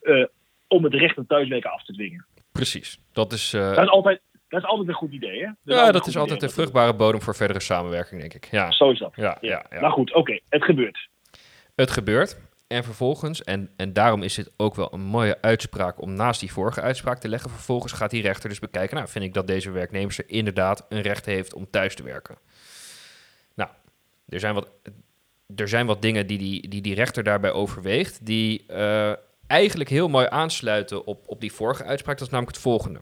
eh, 0.00 0.24
om 0.68 0.84
het 0.84 0.94
recht 0.94 1.18
op 1.18 1.28
thuiswerken 1.28 1.70
af 1.70 1.84
te 1.84 1.92
dwingen. 1.92 2.26
Precies. 2.52 2.98
Dat 3.12 3.32
is, 3.32 3.52
eh, 3.52 3.74
Dat 3.74 3.84
is 3.84 3.90
altijd, 3.90 4.20
dat 4.48 4.62
is 4.62 4.68
altijd 4.68 4.88
een 4.88 4.94
goed 4.94 5.12
idee, 5.12 5.40
hè? 5.40 5.46
Dat 5.64 5.76
ja, 5.78 5.92
dat 5.92 6.06
is 6.06 6.16
altijd 6.16 6.42
een 6.42 6.50
vruchtbare 6.50 6.94
bodem 6.94 7.20
voor 7.20 7.34
verdere 7.34 7.60
samenwerking, 7.60 8.20
denk 8.20 8.34
ik. 8.34 8.48
Ja, 8.50 8.70
Zo 8.70 8.90
is 8.90 8.98
dat. 8.98 9.12
ja, 9.16 9.38
ja. 9.40 9.64
ja. 9.70 9.80
Maar 9.80 9.90
goed, 9.90 10.14
oké, 10.14 10.40
het 10.48 10.64
gebeurt. 10.64 11.08
Het 11.74 11.90
gebeurt. 11.90 12.49
En 12.70 12.84
vervolgens, 12.84 13.42
en, 13.42 13.70
en 13.76 13.92
daarom 13.92 14.22
is 14.22 14.34
dit 14.34 14.50
ook 14.56 14.74
wel 14.74 14.92
een 14.92 15.00
mooie 15.00 15.38
uitspraak 15.40 16.00
om 16.02 16.12
naast 16.12 16.40
die 16.40 16.52
vorige 16.52 16.80
uitspraak 16.80 17.20
te 17.20 17.28
leggen. 17.28 17.50
Vervolgens 17.50 17.92
gaat 17.92 18.10
die 18.10 18.22
rechter 18.22 18.48
dus 18.48 18.58
bekijken. 18.58 18.96
Nou, 18.96 19.08
vind 19.08 19.24
ik 19.24 19.34
dat 19.34 19.46
deze 19.46 19.70
werknemer 19.70 20.16
inderdaad 20.26 20.86
een 20.88 21.00
recht 21.00 21.26
heeft 21.26 21.54
om 21.54 21.70
thuis 21.70 21.94
te 21.94 22.02
werken. 22.02 22.38
Nou, 23.54 23.70
er 24.28 24.40
zijn 24.40 24.54
wat, 24.54 24.70
er 25.56 25.68
zijn 25.68 25.86
wat 25.86 26.02
dingen 26.02 26.26
die 26.26 26.38
die, 26.38 26.68
die, 26.68 26.82
die 26.82 26.94
rechter 26.94 27.22
daarbij 27.22 27.52
overweegt. 27.52 28.26
Die 28.26 28.66
eh, 28.66 29.12
eigenlijk 29.46 29.90
heel 29.90 30.08
mooi 30.08 30.26
aansluiten 30.28 31.06
op, 31.06 31.22
op 31.26 31.40
die 31.40 31.52
vorige 31.52 31.84
uitspraak. 31.84 32.18
Dat 32.18 32.26
is 32.26 32.32
namelijk 32.32 32.56
het 32.56 32.66
volgende. 32.66 33.00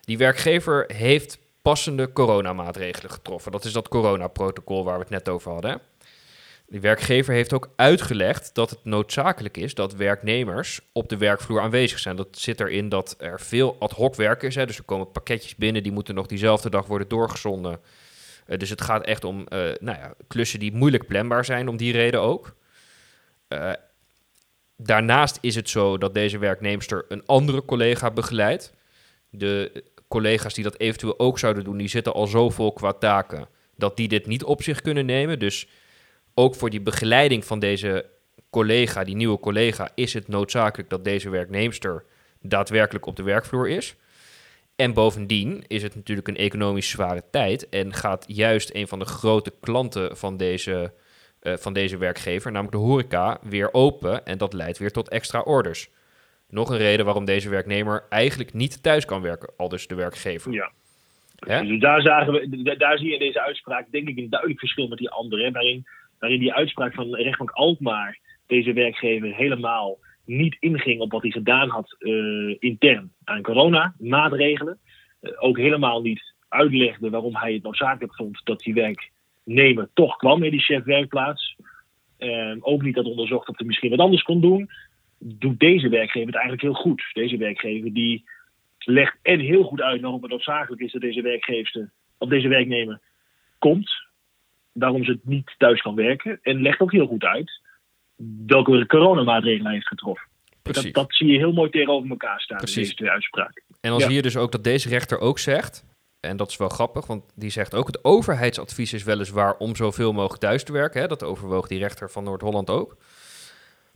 Die 0.00 0.18
werkgever 0.18 0.84
heeft 0.94 1.38
passende 1.62 2.12
coronamaatregelen 2.12 3.10
getroffen. 3.10 3.52
Dat 3.52 3.64
is 3.64 3.72
dat 3.72 3.88
coronaprotocol 3.88 4.84
waar 4.84 4.94
we 4.94 5.00
het 5.00 5.10
net 5.10 5.28
over 5.28 5.52
hadden. 5.52 5.70
Hè? 5.70 5.76
De 6.70 6.80
werkgever 6.80 7.34
heeft 7.34 7.52
ook 7.52 7.72
uitgelegd 7.76 8.54
dat 8.54 8.70
het 8.70 8.84
noodzakelijk 8.84 9.56
is 9.56 9.74
dat 9.74 9.94
werknemers 9.94 10.80
op 10.92 11.08
de 11.08 11.16
werkvloer 11.16 11.60
aanwezig 11.60 11.98
zijn. 11.98 12.16
Dat 12.16 12.38
zit 12.38 12.60
erin 12.60 12.88
dat 12.88 13.14
er 13.18 13.40
veel 13.40 13.76
ad 13.78 13.92
hoc 13.92 14.14
werk 14.14 14.42
is. 14.42 14.54
Dus 14.54 14.78
er 14.78 14.84
komen 14.84 15.10
pakketjes 15.10 15.56
binnen, 15.56 15.82
die 15.82 15.92
moeten 15.92 16.14
nog 16.14 16.26
diezelfde 16.26 16.70
dag 16.70 16.86
worden 16.86 17.08
doorgezonden. 17.08 17.80
Eh, 18.46 18.58
dus 18.58 18.70
het 18.70 18.80
gaat 18.80 19.04
echt 19.04 19.24
om 19.24 19.46
eh, 19.46 19.58
nou 19.58 19.98
ja, 19.98 20.14
klussen 20.28 20.58
die 20.58 20.72
moeilijk 20.72 21.06
planbaar 21.06 21.44
zijn, 21.44 21.68
om 21.68 21.76
die 21.76 21.92
reden 21.92 22.20
ook. 22.20 22.54
Eh, 23.48 23.72
daarnaast 24.76 25.38
is 25.40 25.54
het 25.54 25.68
zo 25.68 25.98
dat 25.98 26.14
deze 26.14 26.38
werknemster 26.38 27.04
een 27.08 27.26
andere 27.26 27.64
collega 27.64 28.10
begeleidt. 28.10 28.72
De 29.30 29.84
collega's 30.08 30.54
die 30.54 30.64
dat 30.64 30.78
eventueel 30.78 31.18
ook 31.18 31.38
zouden 31.38 31.64
doen, 31.64 31.76
die 31.76 31.88
zitten 31.88 32.12
al 32.12 32.26
zo 32.26 32.50
vol 32.50 32.72
qua 32.72 32.92
taken 32.92 33.48
dat 33.76 33.96
die 33.96 34.08
dit 34.08 34.26
niet 34.26 34.44
op 34.44 34.62
zich 34.62 34.80
kunnen 34.80 35.06
nemen. 35.06 35.38
Dus 35.38 35.68
ook 36.34 36.54
voor 36.54 36.70
die 36.70 36.80
begeleiding 36.80 37.44
van 37.44 37.58
deze 37.58 38.06
collega, 38.50 39.04
die 39.04 39.16
nieuwe 39.16 39.38
collega, 39.38 39.88
is 39.94 40.14
het 40.14 40.28
noodzakelijk 40.28 40.90
dat 40.90 41.04
deze 41.04 41.30
werknemster 41.30 42.04
daadwerkelijk 42.40 43.06
op 43.06 43.16
de 43.16 43.22
werkvloer 43.22 43.68
is. 43.68 43.96
En 44.76 44.92
bovendien 44.92 45.64
is 45.66 45.82
het 45.82 45.94
natuurlijk 45.94 46.28
een 46.28 46.36
economisch 46.36 46.88
zware 46.88 47.22
tijd 47.30 47.68
en 47.68 47.92
gaat 47.94 48.24
juist 48.28 48.74
een 48.74 48.88
van 48.88 48.98
de 48.98 49.04
grote 49.04 49.52
klanten 49.60 50.16
van 50.16 50.36
deze, 50.36 50.92
uh, 51.42 51.56
van 51.56 51.72
deze 51.72 51.96
werkgever, 51.96 52.52
namelijk 52.52 52.76
de 52.76 52.82
horeca, 52.82 53.38
weer 53.42 53.74
open 53.74 54.24
en 54.26 54.38
dat 54.38 54.52
leidt 54.52 54.78
weer 54.78 54.90
tot 54.90 55.08
extra 55.08 55.40
orders. 55.40 55.88
Nog 56.48 56.70
een 56.70 56.76
reden 56.76 57.04
waarom 57.04 57.24
deze 57.24 57.48
werknemer 57.48 58.04
eigenlijk 58.08 58.52
niet 58.52 58.82
thuis 58.82 59.04
kan 59.04 59.22
werken, 59.22 59.52
al 59.56 59.68
dus 59.68 59.86
de 59.86 59.94
werkgever. 59.94 60.52
Ja. 60.52 60.72
Dus 61.62 61.80
daar, 61.80 62.02
zagen 62.02 62.32
we, 62.32 62.76
daar 62.76 62.98
zie 62.98 63.06
je 63.06 63.12
in 63.12 63.18
deze 63.18 63.40
uitspraak 63.40 63.86
denk 63.90 64.08
ik 64.08 64.16
een 64.16 64.30
duidelijk 64.30 64.60
verschil 64.60 64.88
met 64.88 64.98
die 64.98 65.10
andere, 65.10 65.50
waarin, 65.50 65.86
waarin 66.20 66.40
die 66.40 66.54
uitspraak 66.54 66.94
van 66.94 67.14
rechtbank 67.14 67.50
Alkmaar 67.50 68.18
deze 68.46 68.72
werkgever 68.72 69.34
helemaal 69.34 69.98
niet 70.24 70.56
inging 70.60 71.00
op 71.00 71.12
wat 71.12 71.22
hij 71.22 71.30
gedaan 71.30 71.68
had 71.68 71.96
uh, 71.98 72.56
intern 72.58 73.12
aan 73.24 73.42
coronamaatregelen. 73.42 74.78
Uh, 75.20 75.32
ook 75.36 75.56
helemaal 75.56 76.02
niet 76.02 76.34
uitlegde 76.48 77.10
waarom 77.10 77.36
hij 77.36 77.52
het 77.52 77.62
noodzakelijk 77.62 78.14
vond 78.14 78.40
dat 78.44 78.60
die 78.60 78.74
werknemer 78.74 79.90
toch 79.94 80.16
kwam 80.16 80.42
in 80.42 80.50
die 80.50 80.60
chef 80.60 80.84
werkplaats. 80.84 81.56
Uh, 82.18 82.56
ook 82.60 82.82
niet 82.82 82.94
dat 82.94 83.04
onderzocht 83.04 83.48
of 83.48 83.58
hij 83.58 83.66
misschien 83.66 83.90
wat 83.90 83.98
anders 83.98 84.22
kon 84.22 84.40
doen. 84.40 84.70
Doet 85.18 85.60
deze 85.60 85.88
werkgever 85.88 86.26
het 86.26 86.36
eigenlijk 86.36 86.62
heel 86.62 86.82
goed. 86.82 87.02
Deze 87.12 87.36
werkgever 87.36 87.92
die 87.92 88.24
legt 88.78 89.18
en 89.22 89.40
heel 89.40 89.62
goed 89.62 89.80
uit 89.80 90.00
waarom 90.00 90.22
het 90.22 90.30
noodzakelijk 90.30 90.82
is 90.82 90.92
dat 90.92 91.00
deze 91.00 91.22
werkgever 91.22 91.90
of 92.18 92.28
deze 92.28 92.48
werknemer 92.48 93.00
komt. 93.58 94.09
Waarom 94.72 95.04
ze 95.04 95.10
het 95.10 95.24
niet 95.24 95.54
thuis 95.58 95.82
kan 95.82 95.94
werken. 95.94 96.38
En 96.42 96.62
legt 96.62 96.80
ook 96.80 96.92
heel 96.92 97.06
goed 97.06 97.24
uit 97.24 97.60
welke 98.46 98.86
coronamaatregelen 98.86 99.72
heeft 99.72 99.86
getroffen. 99.86 100.28
Dat, 100.62 100.88
dat, 100.92 101.14
zie 101.14 101.26
je 101.26 101.38
heel 101.38 101.52
mooi 101.52 101.70
tegenover 101.70 102.10
elkaar 102.10 102.40
staan 102.40 102.56
Precies. 102.56 102.76
in 102.76 102.82
deze 102.82 102.94
twee 102.94 103.10
uitspraken. 103.10 103.62
En 103.80 103.90
dan 103.90 104.00
zie 104.00 104.14
je 104.14 104.22
dus 104.22 104.36
ook 104.36 104.52
dat 104.52 104.64
deze 104.64 104.88
rechter 104.88 105.18
ook 105.18 105.38
zegt, 105.38 105.84
en 106.20 106.36
dat 106.36 106.50
is 106.50 106.56
wel 106.56 106.68
grappig, 106.68 107.06
want 107.06 107.24
die 107.34 107.50
zegt 107.50 107.74
ook: 107.74 107.86
het 107.86 108.04
overheidsadvies 108.04 108.92
is 108.92 109.04
weliswaar 109.04 109.56
om 109.56 109.76
zoveel 109.76 110.12
mogelijk 110.12 110.40
thuis 110.40 110.64
te 110.64 110.72
werken. 110.72 111.00
Hè? 111.00 111.06
Dat 111.06 111.22
overwoog 111.22 111.66
die 111.66 111.78
rechter 111.78 112.10
van 112.10 112.24
Noord-Holland 112.24 112.70
ook. 112.70 112.96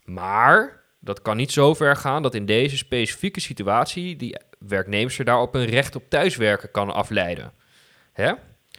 Maar 0.04 0.82
dat 1.00 1.22
kan 1.22 1.36
niet 1.36 1.52
zo 1.52 1.74
ver 1.74 1.96
gaan 1.96 2.22
dat 2.22 2.34
in 2.34 2.46
deze 2.46 2.76
specifieke 2.76 3.40
situatie 3.40 4.16
die 4.16 4.36
werknemster 4.58 5.24
daarop 5.24 5.54
een 5.54 5.66
recht 5.66 5.96
op 5.96 6.02
thuiswerken 6.08 6.70
kan 6.70 6.94
afleiden. 6.94 7.52
Hè? 8.12 8.32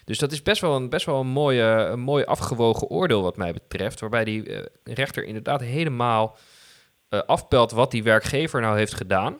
Dus 0.05 0.17
dat 0.17 0.31
is 0.31 0.41
best 0.41 0.61
wel 0.61 0.75
een, 0.75 0.89
best 0.89 1.05
wel 1.05 1.19
een, 1.19 1.27
mooie, 1.27 1.63
een 1.63 1.99
mooi 1.99 2.23
afgewogen 2.23 2.87
oordeel 2.87 3.21
wat 3.21 3.37
mij 3.37 3.53
betreft. 3.53 3.99
Waarbij 3.99 4.23
die 4.23 4.49
uh, 4.49 4.59
rechter 4.83 5.23
inderdaad 5.23 5.61
helemaal 5.61 6.37
uh, 7.09 7.21
afpelt 7.21 7.71
wat 7.71 7.91
die 7.91 8.03
werkgever 8.03 8.61
nou 8.61 8.77
heeft 8.77 8.93
gedaan. 8.93 9.37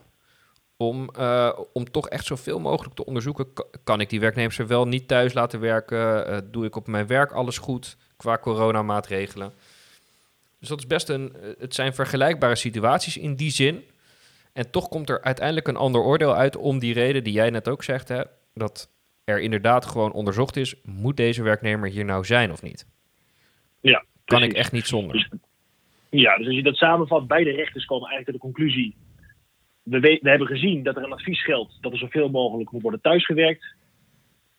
Om, 0.77 1.09
uh, 1.19 1.59
om 1.73 1.91
toch 1.91 2.09
echt 2.09 2.25
zoveel 2.25 2.59
mogelijk 2.59 2.95
te 2.95 3.05
onderzoeken. 3.05 3.47
Kan 3.83 4.01
ik 4.01 4.09
die 4.09 4.19
werknemers 4.19 4.57
wel 4.57 4.87
niet 4.87 5.07
thuis 5.07 5.33
laten 5.33 5.59
werken? 5.59 6.51
doe 6.51 6.65
ik 6.65 6.75
op 6.75 6.87
mijn 6.87 7.07
werk 7.07 7.31
alles 7.31 7.57
goed 7.57 7.97
qua 8.17 8.37
coronamaatregelen? 8.37 9.53
Dus 10.59 10.69
dat 10.69 10.79
is 10.79 10.87
best 10.87 11.09
een. 11.09 11.35
Het 11.59 11.75
zijn 11.75 11.93
vergelijkbare 11.93 12.55
situaties 12.55 13.17
in 13.17 13.35
die 13.35 13.51
zin. 13.51 13.83
En 14.53 14.69
toch 14.69 14.87
komt 14.87 15.09
er 15.09 15.21
uiteindelijk 15.21 15.67
een 15.67 15.75
ander 15.75 16.01
oordeel 16.01 16.35
uit 16.35 16.57
om 16.57 16.79
die 16.79 16.93
reden 16.93 17.23
die 17.23 17.33
jij 17.33 17.49
net 17.49 17.67
ook 17.67 17.83
zegt. 17.83 18.07
Hè, 18.07 18.21
dat 18.53 18.89
er 19.25 19.39
inderdaad 19.39 19.85
gewoon 19.85 20.11
onderzocht 20.11 20.55
is, 20.55 20.75
moet 20.83 21.17
deze 21.17 21.43
werknemer 21.43 21.89
hier 21.89 22.05
nou 22.05 22.25
zijn 22.25 22.51
of 22.51 22.61
niet? 22.61 22.87
Ja. 23.81 24.05
Kan 24.25 24.43
ik 24.43 24.53
echt 24.53 24.71
niet 24.71 24.85
zonder. 24.85 25.13
Dus, 25.13 25.29
ja, 26.09 26.37
dus 26.37 26.45
als 26.45 26.55
je 26.55 26.63
dat 26.63 26.75
samenvat, 26.75 27.27
beide 27.27 27.51
rechters 27.51 27.85
komen 27.85 28.09
eigenlijk 28.09 28.41
tot 28.41 28.51
de 28.51 28.57
conclusie. 28.57 28.95
We, 29.83 29.99
we 29.99 30.29
hebben 30.29 30.47
gezien 30.47 30.83
dat 30.83 30.95
er 30.95 31.03
een 31.03 31.13
advies 31.13 31.43
geldt 31.43 31.77
dat 31.81 31.91
er 31.91 31.97
zoveel 31.97 32.29
mogelijk 32.29 32.71
moet 32.71 32.81
worden 32.81 33.01
thuisgewerkt. 33.01 33.75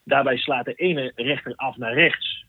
Daarbij 0.04 0.36
slaat 0.36 0.64
de 0.64 0.74
ene 0.74 1.12
rechter 1.14 1.52
af 1.56 1.76
naar 1.76 1.94
rechts, 1.94 2.44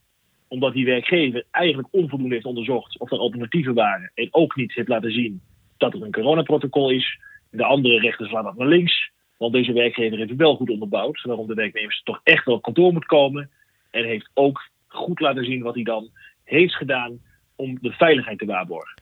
omdat 0.47 0.73
die 0.73 0.85
werkgever 0.85 1.43
eigenlijk 1.51 1.87
onvoldoende 1.91 2.33
heeft 2.33 2.45
onderzocht 2.45 2.99
of 2.99 3.11
er 3.11 3.17
alternatieven 3.17 3.73
waren. 3.73 4.11
En 4.13 4.27
ook 4.31 4.55
niet 4.55 4.73
heeft 4.73 4.87
laten 4.87 5.11
zien 5.11 5.41
dat 5.77 5.93
er 5.93 6.01
een 6.01 6.11
coronaprotocol 6.11 6.89
is. 6.89 7.19
De 7.49 7.63
andere 7.63 7.99
rechter 7.99 8.27
slaat 8.27 8.45
af 8.45 8.55
naar 8.55 8.67
links, 8.67 9.11
want 9.37 9.53
deze 9.53 9.73
werkgever 9.73 10.17
heeft 10.17 10.35
wel 10.35 10.55
goed 10.55 10.69
onderbouwd 10.69 11.21
waarom 11.21 11.47
de 11.47 11.53
werknemers 11.53 12.01
toch 12.03 12.21
echt 12.23 12.45
wel 12.45 12.55
op 12.55 12.61
kantoor 12.61 12.93
moet 12.93 13.05
komen. 13.05 13.49
En 13.91 14.03
heeft 14.03 14.29
ook 14.33 14.69
goed 14.87 15.19
laten 15.19 15.45
zien 15.45 15.61
wat 15.61 15.75
hij 15.75 15.83
dan 15.83 16.09
heeft 16.43 16.75
gedaan 16.75 17.19
om 17.55 17.77
de 17.81 17.91
veiligheid 17.91 18.39
te 18.39 18.45
waarborgen. 18.45 19.01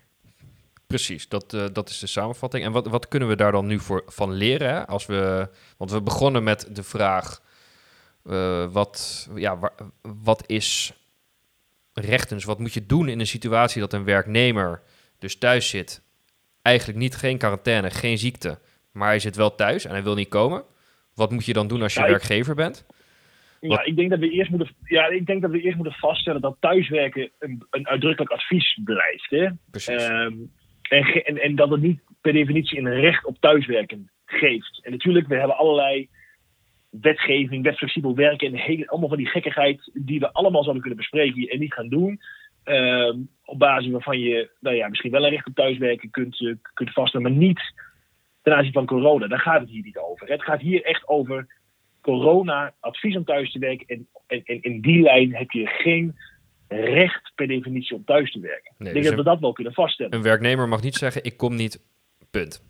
Precies, 0.88 1.30
dat, 1.30 1.54
uh, 1.54 1.65
dat 1.74 1.89
is 1.89 2.00
de 2.00 2.08
samenvatting. 2.08 2.63
En 2.63 2.71
wat, 2.71 2.88
wat 2.88 3.08
kunnen 3.08 3.28
we 3.28 3.36
daar 3.36 3.52
dan 3.52 3.65
nu 3.65 3.80
voor, 3.80 4.04
van 4.06 4.34
leren? 4.34 4.88
Als 4.88 5.06
we, 5.06 5.50
want 5.78 5.91
we 5.91 6.02
begonnen 6.02 6.43
met 6.43 6.76
de 6.76 6.84
vraag: 6.84 7.41
uh, 8.24 8.71
wat, 8.71 9.30
ja, 9.36 9.71
wat 10.24 10.43
is 10.50 10.93
rechtens? 11.93 12.43
Wat 12.43 12.60
moet 12.60 12.74
je 12.74 12.86
doen 12.86 13.08
in 13.08 13.19
een 13.19 13.28
situatie 13.28 13.82
dat 13.82 13.93
een 13.93 14.04
werknemer 14.04 14.82
dus 15.19 15.38
thuis 15.38 15.69
zit? 15.69 16.04
Eigenlijk 16.62 17.00
niet 17.00 17.15
geen 17.15 17.38
quarantaine, 17.38 17.89
geen 17.91 18.17
ziekte 18.17 18.60
maar 18.95 19.08
hij 19.08 19.19
zit 19.19 19.36
wel 19.36 19.55
thuis 19.55 19.86
en 19.86 19.91
hij 19.91 20.03
wil 20.03 20.15
niet 20.15 20.29
komen. 20.29 20.63
Wat 21.15 21.31
moet 21.31 21.45
je 21.45 21.53
dan 21.53 21.67
doen 21.67 21.81
als 21.81 21.93
je 21.93 22.01
werkgever 22.01 22.55
bent? 22.55 22.86
Ja, 23.60 23.84
ik 23.84 23.95
denk 23.95 24.10
dat 24.10 24.19
we 24.19 24.29
eerst 24.29 24.49
moeten, 24.49 24.69
ja, 24.84 25.08
ik 25.08 25.25
denk 25.25 25.41
dat 25.41 25.51
we 25.51 25.62
eerst 25.62 25.75
moeten 25.75 25.93
vaststellen 25.93 26.41
dat 26.41 26.58
thuiswerken 26.60 27.31
een, 27.39 27.65
een 27.69 27.88
uitdrukkelijk 27.88 28.31
advies 28.31 28.79
blijft. 28.84 29.29
Hè? 29.29 29.47
Precies. 29.71 30.08
Um, 30.10 30.51
en, 30.81 31.03
en, 31.25 31.41
en, 31.41 31.55
dat 31.55 31.69
het 31.69 31.81
niet 31.81 32.01
per 32.21 32.34
definitie 32.34 32.79
een 32.79 32.99
recht 32.99 33.25
op 33.25 33.38
thuiswerken 33.39 34.10
geeft. 34.25 34.79
En 34.84 34.91
natuurlijk, 34.91 35.27
we 35.27 35.36
hebben 35.36 35.58
allerlei 35.58 36.10
wetgeving, 36.89 37.63
wetflexibel 37.63 38.15
werken 38.15 38.47
en 38.47 38.55
hele, 38.55 38.88
allemaal 38.88 39.10
van 39.10 39.17
die 39.17 39.27
gekkigheid 39.27 39.89
die 39.93 40.19
we 40.19 40.34
allemaal 40.34 40.62
zouden 40.62 40.81
kunnen 40.81 40.99
bespreken 40.99 41.47
en 41.47 41.60
niet 41.60 41.73
gaan 41.73 41.89
doen. 41.89 42.21
Um, 42.63 43.29
op 43.43 43.60
basis 43.60 43.91
waarvan 43.91 44.19
je 44.19 44.49
nou 44.60 44.75
ja, 44.75 44.88
misschien 44.88 45.12
wel 45.12 45.23
een 45.23 45.29
recht 45.29 45.47
op 45.47 45.55
thuiswerken 45.55 46.10
kunt, 46.10 46.39
uh, 46.39 46.55
kunt 46.73 46.93
vaststellen, 46.93 47.31
maar 47.31 47.38
niet 47.38 47.73
ten 48.45 48.55
aanzien 48.55 48.73
van 48.73 48.86
corona. 48.86 49.27
Daar 49.27 49.39
gaat 49.39 49.60
het 49.60 49.69
hier 49.69 49.84
niet 49.84 49.97
over. 49.97 50.27
Het 50.27 50.43
gaat 50.43 50.62
hier 50.62 50.84
echt 50.84 51.08
over 51.08 51.47
corona, 52.01 52.73
advies 52.79 53.15
om 53.15 53.23
thuis 53.23 53.51
te 53.51 53.60
werken. 53.60 53.88
En, 53.88 54.08
en, 54.45 54.62
in 54.62 54.81
die 54.81 55.01
lijn 55.01 55.36
heb 55.36 55.51
je 55.51 55.67
geen 55.67 56.15
recht 56.67 57.31
per 57.36 57.47
definitie 57.47 57.95
om 57.95 58.05
thuis 58.05 58.31
te 58.31 58.39
werken. 58.39 58.73
ik 58.77 58.84
denk 58.86 58.95
dus 58.95 59.05
dat 59.05 59.15
we 59.15 59.23
dat 59.23 59.39
wel 59.39 59.53
kunnen 59.53 59.73
vaststellen. 59.73 60.13
Een 60.13 60.21
werknemer 60.21 60.67
mag 60.67 60.81
niet 60.81 60.95
zeggen: 60.95 61.23
ik 61.23 61.38
kom 61.38 61.55
niet, 61.55 61.79
punt. 62.31 62.63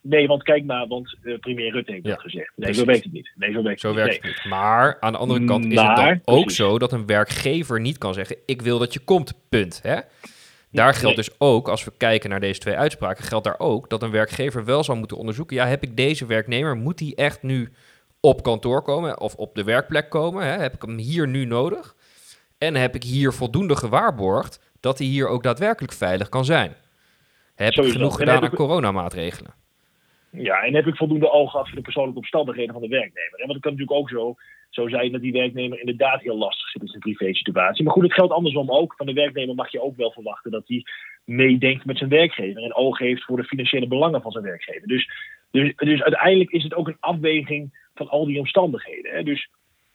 Nee, 0.00 0.26
want 0.26 0.42
kijk 0.42 0.64
maar, 0.64 0.86
want 0.86 1.16
uh, 1.22 1.38
premier 1.38 1.72
Rutte 1.72 1.92
heeft 1.92 2.04
dat 2.04 2.20
gezegd. 2.20 2.52
Nee, 2.56 2.72
zo 2.72 2.84
werkt 2.84 3.04
het 3.04 3.12
niet. 3.12 3.32
Nee, 3.34 3.52
zo 3.52 3.62
werkt, 3.62 3.80
zo 3.80 3.88
het, 3.88 3.96
werkt 3.96 4.24
niet. 4.24 4.44
Maar 4.44 5.00
aan 5.00 5.12
de 5.12 5.18
andere 5.18 5.44
kant 5.44 5.64
is 5.64 5.80
het 5.80 5.96
dan 5.96 6.20
ook 6.24 6.50
zo 6.50 6.78
dat 6.78 6.92
een 6.92 7.06
werkgever 7.06 7.80
niet 7.80 7.98
kan 7.98 8.14
zeggen: 8.14 8.36
ik 8.46 8.62
wil 8.62 8.78
dat 8.78 8.92
je 8.92 9.00
komt, 9.00 9.48
punt. 9.48 9.82
Hè? 9.82 9.98
Daar 10.70 10.94
geldt 10.94 11.16
dus 11.16 11.40
ook, 11.40 11.68
als 11.68 11.84
we 11.84 11.92
kijken 11.96 12.30
naar 12.30 12.40
deze 12.40 12.60
twee 12.60 12.76
uitspraken, 12.76 13.24
geldt 13.24 13.44
daar 13.44 13.58
ook 13.58 13.90
dat 13.90 14.02
een 14.02 14.10
werkgever 14.10 14.64
wel 14.64 14.84
zou 14.84 14.98
moeten 14.98 15.16
onderzoeken. 15.16 15.56
Ja, 15.56 15.66
heb 15.66 15.82
ik 15.82 15.96
deze 15.96 16.26
werknemer, 16.26 16.76
moet 16.76 17.00
hij 17.00 17.12
echt 17.14 17.42
nu 17.42 17.72
op 18.20 18.42
kantoor 18.42 18.82
komen 18.82 19.20
of 19.20 19.34
op 19.34 19.54
de 19.54 19.64
werkplek 19.64 20.10
komen? 20.10 20.44
Hè? 20.44 20.58
Heb 20.58 20.74
ik 20.74 20.82
hem 20.82 20.98
hier 20.98 21.28
nu 21.28 21.44
nodig? 21.44 21.96
En 22.58 22.74
heb 22.74 22.94
ik 22.94 23.02
hier 23.02 23.32
voldoende 23.32 23.76
gewaarborgd 23.76 24.72
dat 24.80 24.98
hij 24.98 25.06
hier 25.06 25.28
ook 25.28 25.42
daadwerkelijk 25.42 25.92
veilig 25.92 26.28
kan 26.28 26.44
zijn? 26.44 26.74
Heb 27.54 27.72
ik 27.72 27.92
genoeg 27.92 28.16
gedaan 28.16 28.42
aan 28.42 28.54
coronamaatregelen? 28.54 29.54
Ja, 30.30 30.62
en 30.62 30.74
heb 30.74 30.86
ik 30.86 30.96
voldoende 30.96 31.30
oog 31.30 31.50
gehad 31.50 31.66
voor 31.66 31.76
de 31.76 31.82
persoonlijke 31.82 32.18
omstandigheden 32.18 32.72
van 32.72 32.82
de 32.82 32.88
werknemer? 32.88 33.38
En 33.38 33.46
want 33.46 33.52
het 33.52 33.62
kan 33.62 33.72
natuurlijk 33.72 33.98
ook 33.98 34.10
zo 34.10 34.36
zo 34.68 34.88
zijn 34.88 35.12
dat 35.12 35.20
die 35.20 35.32
werknemer 35.32 35.80
inderdaad 35.80 36.22
heel 36.22 36.38
lastig 36.38 36.68
zit 36.68 36.82
in 36.82 36.88
zijn 36.88 37.00
privé-situatie. 37.00 37.84
Maar 37.84 37.92
goed, 37.92 38.02
het 38.02 38.14
geldt 38.14 38.32
andersom 38.32 38.70
ook. 38.70 38.94
Van 38.96 39.06
de 39.06 39.12
werknemer 39.12 39.54
mag 39.54 39.72
je 39.72 39.82
ook 39.82 39.96
wel 39.96 40.12
verwachten 40.12 40.50
dat 40.50 40.68
hij 40.68 40.84
meedenkt 41.24 41.84
met 41.84 41.98
zijn 41.98 42.10
werkgever 42.10 42.62
en 42.62 42.74
oog 42.74 42.98
heeft 42.98 43.24
voor 43.24 43.36
de 43.36 43.44
financiële 43.44 43.86
belangen 43.86 44.22
van 44.22 44.32
zijn 44.32 44.44
werkgever. 44.44 44.88
Dus, 44.88 45.10
dus, 45.50 45.72
dus 45.76 46.02
uiteindelijk 46.02 46.50
is 46.50 46.62
het 46.62 46.74
ook 46.74 46.88
een 46.88 46.96
afweging 47.00 47.86
van 47.94 48.08
al 48.08 48.26
die 48.26 48.38
omstandigheden. 48.38 49.12
Hè. 49.12 49.22
Dus 49.22 49.48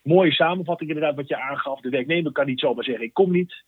mooie 0.03 0.31
samenvatting 0.31 0.89
inderdaad 0.89 1.15
wat 1.15 1.27
je 1.27 1.41
aangaf. 1.41 1.81
De 1.81 1.89
werknemer 1.89 2.31
kan 2.31 2.45
niet 2.45 2.59
zomaar 2.59 2.83
zeggen 2.83 3.05
ik 3.05 3.13
kom 3.13 3.31
niet. 3.31 3.63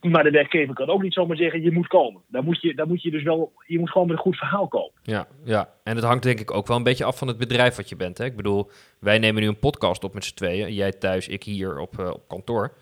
Maar 0.00 0.22
de 0.22 0.30
werkgever 0.30 0.74
kan 0.74 0.88
ook 0.88 1.02
niet 1.02 1.12
zomaar 1.12 1.36
zeggen, 1.36 1.62
je 1.62 1.72
moet 1.72 1.86
komen. 1.86 2.22
Daar 2.28 2.44
moet 2.44 2.60
je, 2.60 2.74
daar 2.74 2.86
moet 2.86 3.02
je 3.02 3.10
dus 3.10 3.22
wel, 3.22 3.52
je 3.66 3.78
moet 3.78 3.90
gewoon 3.90 4.06
met 4.06 4.16
een 4.16 4.22
goed 4.22 4.36
verhaal 4.36 4.68
komen. 4.68 4.92
Ja, 5.02 5.26
ja, 5.44 5.74
en 5.82 5.96
het 5.96 6.04
hangt 6.04 6.22
denk 6.22 6.40
ik 6.40 6.54
ook 6.54 6.66
wel 6.66 6.76
een 6.76 6.82
beetje 6.82 7.04
af 7.04 7.18
van 7.18 7.28
het 7.28 7.38
bedrijf 7.38 7.76
wat 7.76 7.88
je 7.88 7.96
bent. 7.96 8.18
Hè? 8.18 8.24
Ik 8.24 8.36
bedoel, 8.36 8.70
wij 9.00 9.18
nemen 9.18 9.42
nu 9.42 9.48
een 9.48 9.58
podcast 9.58 10.04
op 10.04 10.14
met 10.14 10.24
z'n 10.24 10.34
tweeën. 10.34 10.74
Jij 10.74 10.92
thuis, 10.92 11.28
ik 11.28 11.42
hier 11.42 11.78
op, 11.78 11.98
uh, 12.00 12.10
op 12.10 12.28
kantoor. 12.28 12.76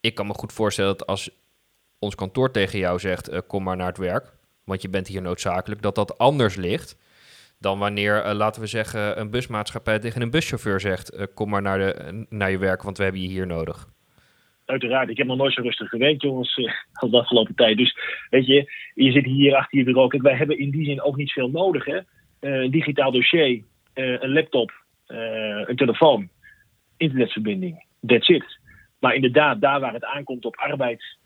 Ik 0.00 0.14
kan 0.14 0.26
me 0.26 0.32
goed 0.34 0.52
voorstellen 0.52 0.96
dat 0.96 1.06
als 1.06 1.30
ons 1.98 2.14
kantoor 2.14 2.50
tegen 2.50 2.78
jou 2.78 2.98
zegt, 2.98 3.32
uh, 3.32 3.38
kom 3.46 3.62
maar 3.62 3.76
naar 3.76 3.86
het 3.86 3.98
werk. 3.98 4.32
Want 4.64 4.82
je 4.82 4.88
bent 4.88 5.06
hier 5.06 5.22
noodzakelijk, 5.22 5.82
dat 5.82 5.94
dat 5.94 6.18
anders 6.18 6.56
ligt 6.56 6.96
dan 7.58 7.78
wanneer, 7.78 8.26
uh, 8.26 8.32
laten 8.32 8.60
we 8.60 8.66
zeggen, 8.66 9.20
een 9.20 9.30
busmaatschappij 9.30 9.98
tegen 9.98 10.22
een 10.22 10.30
buschauffeur 10.30 10.80
zegt: 10.80 11.32
Kom 11.34 11.48
maar 11.48 11.62
naar, 11.62 11.78
de, 11.78 12.26
naar 12.28 12.50
je 12.50 12.58
werk, 12.58 12.82
want 12.82 12.96
we 12.96 13.02
hebben 13.02 13.22
je 13.22 13.28
hier 13.28 13.46
nodig. 13.46 13.88
Uiteraard. 14.70 15.08
Ik 15.08 15.16
heb 15.16 15.26
nog 15.26 15.36
nooit 15.36 15.52
zo 15.52 15.62
rustig 15.62 15.88
gewerkt, 15.88 16.22
jongens, 16.22 16.56
als 16.92 17.10
de 17.10 17.18
afgelopen 17.18 17.54
tijd. 17.54 17.76
Dus 17.76 17.96
weet 18.30 18.46
je, 18.46 18.72
je 18.94 19.12
zit 19.12 19.24
hier 19.24 19.54
achter 19.54 19.78
je 19.78 19.84
bureau. 19.84 20.08
Kijk, 20.08 20.22
wij 20.22 20.36
hebben 20.36 20.58
in 20.58 20.70
die 20.70 20.84
zin 20.84 21.02
ook 21.02 21.16
niet 21.16 21.32
veel 21.32 21.50
nodig. 21.50 21.84
Hè? 21.84 21.96
Eh, 21.96 22.04
een 22.40 22.70
digitaal 22.70 23.12
dossier, 23.12 23.62
eh, 23.92 24.20
een 24.20 24.32
laptop, 24.32 24.72
een 25.06 25.76
telefoon, 25.76 26.28
internetverbinding. 26.96 27.84
That's 28.06 28.28
it. 28.28 28.58
Maar 29.00 29.14
inderdaad, 29.14 29.60
daar 29.60 29.80
waar 29.80 29.92
het 29.92 30.04
aankomt 30.04 30.44
op 30.44 30.56
arbeid. 30.56 31.18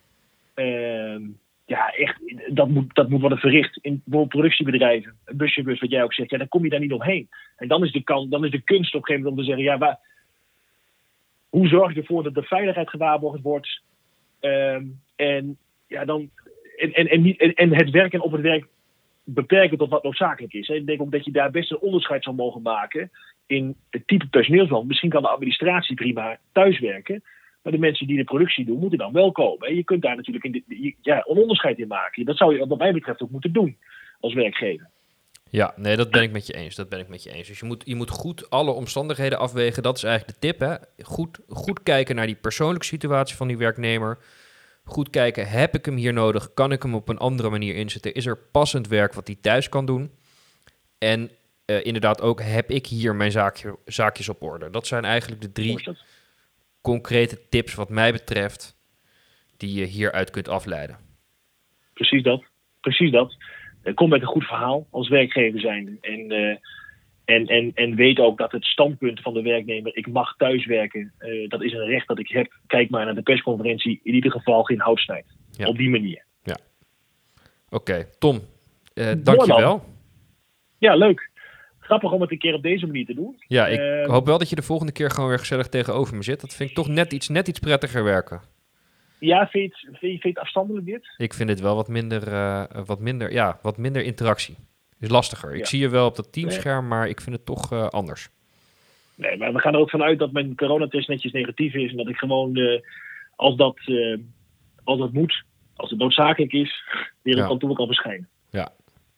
ehm, 0.54 1.22
ja, 1.66 1.88
echt, 1.88 2.18
dat 2.54 2.68
moet, 2.68 2.94
dat 2.94 3.08
moet 3.08 3.20
worden 3.20 3.38
verricht 3.38 3.76
in 3.76 3.92
bijvoorbeeld 3.92 4.28
productiebedrijven. 4.28 5.16
Een 5.24 5.36
buschauffeurs, 5.36 5.80
wat 5.80 5.90
jij 5.90 6.02
ook 6.02 6.14
zegt. 6.14 6.30
Ja, 6.30 6.38
dan 6.38 6.48
kom 6.48 6.64
je 6.64 6.70
daar 6.70 6.80
niet 6.80 6.92
omheen. 6.92 7.28
En 7.56 7.68
dan 7.68 7.84
is 7.84 7.92
de, 7.92 8.02
kan, 8.02 8.30
dan 8.30 8.44
is 8.44 8.50
de 8.50 8.62
kunst 8.62 8.94
op 8.94 9.00
een 9.00 9.06
gegeven 9.06 9.22
moment 9.22 9.30
om 9.30 9.36
te 9.36 9.44
zeggen: 9.44 9.64
ja, 9.64 9.78
waar, 9.78 9.98
hoe 11.54 11.68
zorg 11.68 11.94
je 11.94 12.00
ervoor 12.00 12.22
dat 12.22 12.34
de 12.34 12.42
veiligheid 12.42 12.90
gewaarborgd 12.90 13.42
wordt? 13.42 13.82
Ehm, 14.40 14.84
en, 15.16 15.58
ja, 15.86 16.04
dan, 16.04 16.30
en, 16.76 16.92
en, 16.92 17.08
en, 17.08 17.22
niet, 17.22 17.40
en, 17.40 17.54
en 17.54 17.74
het 17.74 17.90
werken 17.90 18.20
op 18.20 18.32
het 18.32 18.40
werk 18.40 18.66
beperken 19.24 19.78
tot 19.78 19.90
wat 19.90 20.02
noodzakelijk 20.02 20.52
is. 20.52 20.68
Ik 20.68 20.86
denk 20.86 21.00
ook 21.00 21.12
dat 21.12 21.24
je 21.24 21.30
daar 21.30 21.50
best 21.50 21.70
een 21.70 21.78
onderscheid 21.78 22.22
zou 22.22 22.36
mogen 22.36 22.62
maken 22.62 23.10
in 23.46 23.76
het 23.90 24.06
type 24.06 24.26
personeelsman. 24.26 24.86
Misschien 24.86 25.10
kan 25.10 25.22
de 25.22 25.28
administratie 25.28 25.94
prima 25.94 26.38
thuiswerken. 26.52 27.22
Maar 27.62 27.72
de 27.72 27.78
mensen 27.78 28.06
die 28.06 28.16
de 28.16 28.24
productie 28.24 28.64
doen, 28.64 28.78
moeten 28.78 28.98
dan 28.98 29.12
wel 29.12 29.32
komen. 29.32 29.68
En 29.68 29.74
je 29.74 29.84
kunt 29.84 30.02
daar 30.02 30.16
natuurlijk 30.16 30.44
in 30.44 30.94
ja, 31.02 31.16
een 31.16 31.36
onderscheid 31.36 31.78
in 31.78 31.88
maken. 31.88 32.24
Dat 32.24 32.36
zou 32.36 32.58
je 32.58 32.66
wat 32.66 32.78
mij 32.78 32.92
betreft 32.92 33.22
ook 33.22 33.30
moeten 33.30 33.52
doen 33.52 33.76
als 34.20 34.34
werkgever. 34.34 34.90
Ja, 35.54 35.72
nee, 35.76 35.96
dat 35.96 36.10
ben 36.10 36.22
ik 36.22 36.30
met 36.30 36.46
je 36.46 36.52
eens. 36.52 36.74
Dat 36.74 36.88
ben 36.88 36.98
ik 36.98 37.08
met 37.08 37.22
je 37.22 37.32
eens. 37.32 37.48
Dus 37.48 37.58
je 37.58 37.66
moet, 37.66 37.82
je 37.86 37.94
moet 37.94 38.10
goed 38.10 38.50
alle 38.50 38.70
omstandigheden 38.70 39.38
afwegen. 39.38 39.82
Dat 39.82 39.96
is 39.96 40.02
eigenlijk 40.02 40.40
de 40.40 40.46
tip. 40.46 40.60
Hè? 40.60 40.74
Goed, 41.04 41.38
goed 41.48 41.82
kijken 41.82 42.16
naar 42.16 42.26
die 42.26 42.34
persoonlijke 42.34 42.86
situatie 42.86 43.36
van 43.36 43.48
die 43.48 43.56
werknemer. 43.56 44.18
Goed 44.84 45.10
kijken, 45.10 45.48
heb 45.48 45.74
ik 45.74 45.84
hem 45.84 45.96
hier 45.96 46.12
nodig? 46.12 46.54
Kan 46.54 46.72
ik 46.72 46.82
hem 46.82 46.94
op 46.94 47.08
een 47.08 47.18
andere 47.18 47.50
manier 47.50 47.74
inzetten? 47.74 48.14
Is 48.14 48.26
er 48.26 48.36
passend 48.36 48.88
werk 48.88 49.12
wat 49.12 49.26
hij 49.26 49.36
thuis 49.40 49.68
kan 49.68 49.86
doen? 49.86 50.10
En 50.98 51.30
eh, 51.64 51.84
inderdaad 51.84 52.20
ook, 52.20 52.42
heb 52.42 52.70
ik 52.70 52.86
hier 52.86 53.14
mijn 53.14 53.30
zaakje, 53.30 53.78
zaakjes 53.84 54.28
op 54.28 54.42
orde? 54.42 54.70
Dat 54.70 54.86
zijn 54.86 55.04
eigenlijk 55.04 55.42
de 55.42 55.52
drie 55.52 55.96
concrete 56.80 57.48
tips 57.48 57.74
wat 57.74 57.88
mij 57.88 58.12
betreft... 58.12 58.76
die 59.56 59.74
je 59.74 59.84
hieruit 59.84 60.30
kunt 60.30 60.48
afleiden. 60.48 60.98
Precies 61.92 62.22
dat. 62.22 62.44
Precies 62.80 63.12
dat. 63.12 63.34
Kom 63.94 64.08
met 64.08 64.20
een 64.20 64.26
goed 64.26 64.44
verhaal 64.44 64.86
als 64.90 65.08
werkgever 65.08 65.60
zijn. 65.60 65.98
En, 66.00 66.30
eh, 66.30 66.56
en, 67.24 67.46
en, 67.46 67.70
en 67.74 67.94
weet 67.94 68.18
ook 68.18 68.38
dat 68.38 68.52
het 68.52 68.64
standpunt 68.64 69.20
van 69.20 69.34
de 69.34 69.42
werknemer, 69.42 69.96
ik 69.96 70.06
mag 70.06 70.36
thuiswerken, 70.36 71.12
eh 71.18 71.48
dat 71.48 71.62
is 71.62 71.72
een 71.72 71.86
recht 71.86 72.08
dat 72.08 72.18
ik 72.18 72.28
heb. 72.28 72.52
Kijk 72.66 72.90
maar 72.90 73.04
naar 73.04 73.14
de 73.14 73.22
persconferentie, 73.22 74.00
in 74.02 74.14
ieder 74.14 74.30
geval 74.30 74.62
geen 74.62 74.80
hout 74.80 74.98
snijdt. 74.98 75.36
Ja. 75.50 75.66
Op 75.66 75.76
die 75.76 75.90
manier. 75.90 76.24
Oké, 77.74 78.06
Tom, 78.18 78.40
eh 78.94 79.04
Mooi, 79.04 79.22
dankjewel. 79.22 79.84
Ja, 80.78 80.94
leuk. 80.94 81.30
Grappig 81.78 82.12
om 82.12 82.20
het 82.20 82.30
een 82.30 82.38
keer 82.38 82.54
op 82.54 82.62
deze 82.62 82.86
manier 82.86 83.06
te 83.06 83.14
doen. 83.14 83.42
Ja, 83.46 83.66
ik 83.66 84.06
hoop 84.06 84.26
wel 84.26 84.38
dat 84.38 84.48
je 84.48 84.56
de 84.56 84.62
volgende 84.62 84.92
keer 84.92 85.10
gewoon 85.10 85.28
weer 85.28 85.38
gezellig 85.38 85.68
tegenover 85.68 86.16
me 86.16 86.22
zit. 86.22 86.40
Dat 86.40 86.54
vind 86.54 86.68
ik 86.70 86.76
toch 86.76 86.88
net 86.88 87.12
iets, 87.12 87.28
net 87.28 87.48
iets 87.48 87.58
prettiger 87.58 88.04
werken. 88.04 88.40
Ja, 89.24 89.48
vind 89.48 89.78
je 89.80 89.86
het, 89.88 89.98
vind 89.98 90.22
je, 90.22 90.28
het 90.28 90.38
afstandelijk 90.38 90.86
dit? 90.86 91.14
Ik 91.16 91.34
vind 91.34 91.48
dit 91.48 91.60
wel 91.60 91.74
wat 91.74 91.88
minder, 91.88 92.28
eh, 92.32 92.64
wat 92.86 93.00
minder, 93.00 93.32
ja, 93.32 93.58
wat 93.62 93.76
minder 93.76 94.02
interactie. 94.02 94.56
Is 95.00 95.08
lastiger. 95.08 95.52
Ik 95.52 95.58
Ja. 95.58 95.64
zie 95.64 95.80
je 95.80 95.88
wel 95.88 96.06
op 96.06 96.16
dat 96.16 96.32
teamscherm, 96.32 96.88
maar 96.88 97.08
ik 97.08 97.20
vind 97.20 97.36
het 97.36 97.44
toch 97.46 97.72
eh, 97.72 97.88
anders. 97.88 98.28
Nee, 99.14 99.36
maar 99.36 99.52
we 99.52 99.58
gaan 99.58 99.74
er 99.74 99.80
ook 99.80 99.90
vanuit 99.90 100.18
dat 100.18 100.32
mijn 100.32 100.56
coronatest 100.56 101.08
netjes 101.08 101.32
negatief 101.32 101.74
is. 101.74 101.90
En 101.90 101.96
dat 101.96 102.08
ik 102.08 102.16
gewoon, 102.16 102.56
eh, 102.56 102.80
als, 103.36 103.56
dat, 103.56 103.78
als 104.84 104.98
dat 104.98 105.12
moet, 105.12 105.42
als 105.76 105.90
het 105.90 105.98
noodzakelijk 105.98 106.52
is, 106.52 106.84
weer 107.22 107.34
op 107.34 107.40
Ja. 107.40 107.46
kantoor 107.46 107.74
kan 107.74 107.86
verschijnen. 107.86 108.28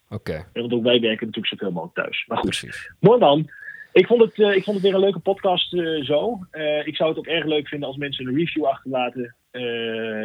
Oké, 0.09 0.33
En 0.35 0.47
Want 0.61 0.73
ook 0.73 0.83
wij 0.83 1.01
werken 1.01 1.27
natuurlijk 1.27 1.47
zoveel 1.55 1.71
mogelijk 1.73 1.95
thuis. 1.95 2.25
Maar 2.27 2.39
goed, 2.39 2.49
precies. 2.49 2.91
mooi 3.01 3.19
man. 3.19 3.51
Ik 3.93 4.07
vond, 4.07 4.21
het, 4.23 4.39
ik 4.39 4.65
vond 4.65 4.77
het 4.77 4.81
weer 4.85 4.95
een 4.95 5.01
leuke 5.01 5.19
podcast 5.19 5.69
zo. 6.03 6.39
Ik 6.85 6.97
zou 6.97 7.09
het 7.09 7.19
ook 7.19 7.27
erg 7.27 7.45
leuk 7.45 7.69
vinden 7.69 7.89
als 7.89 7.97
mensen 7.97 8.27
een 8.27 8.37
review 8.37 8.65
achterlaten 8.65 9.35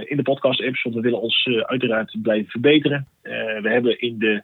in 0.09 0.17
de 0.17 0.23
podcast-apps. 0.23 0.83
Want 0.83 0.95
we 0.95 1.01
willen 1.01 1.21
ons 1.21 1.43
eh, 1.43 1.57
uiteraard 1.57 2.21
blijven 2.21 2.51
verbeteren. 2.51 3.07
Eh, 3.21 3.33
we 3.61 3.69
hebben 3.69 3.99
in 3.99 4.19
de 4.19 4.43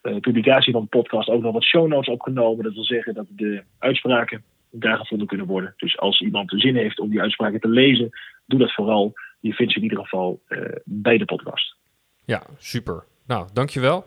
eh, 0.00 0.16
publicatie 0.20 0.72
van 0.72 0.82
de 0.82 0.88
podcast 0.88 1.28
ook 1.28 1.42
nog 1.42 1.52
wat 1.52 1.64
show 1.64 1.88
notes 1.88 2.14
opgenomen. 2.14 2.64
Dat 2.64 2.74
wil 2.74 2.84
zeggen 2.84 3.14
dat 3.14 3.26
de 3.28 3.62
uitspraken 3.78 4.42
daar 4.70 4.98
gevonden 4.98 5.26
kunnen 5.26 5.46
worden. 5.46 5.74
Dus 5.76 5.98
als 5.98 6.20
iemand 6.20 6.50
de 6.50 6.58
zin 6.58 6.76
heeft 6.76 6.98
om 6.98 7.10
die 7.10 7.20
uitspraken 7.20 7.60
te 7.60 7.68
lezen, 7.68 8.10
doe 8.46 8.58
dat 8.58 8.74
vooral. 8.74 9.12
Je 9.40 9.52
vindt 9.52 9.72
ze 9.72 9.78
in 9.78 9.84
ieder 9.84 9.98
geval 9.98 10.42
eh, 10.46 10.60
bij 10.84 11.18
de 11.18 11.24
podcast. 11.24 11.76
Ja, 12.24 12.42
super. 12.58 13.04
Nou, 13.26 13.48
dankjewel. 13.52 14.04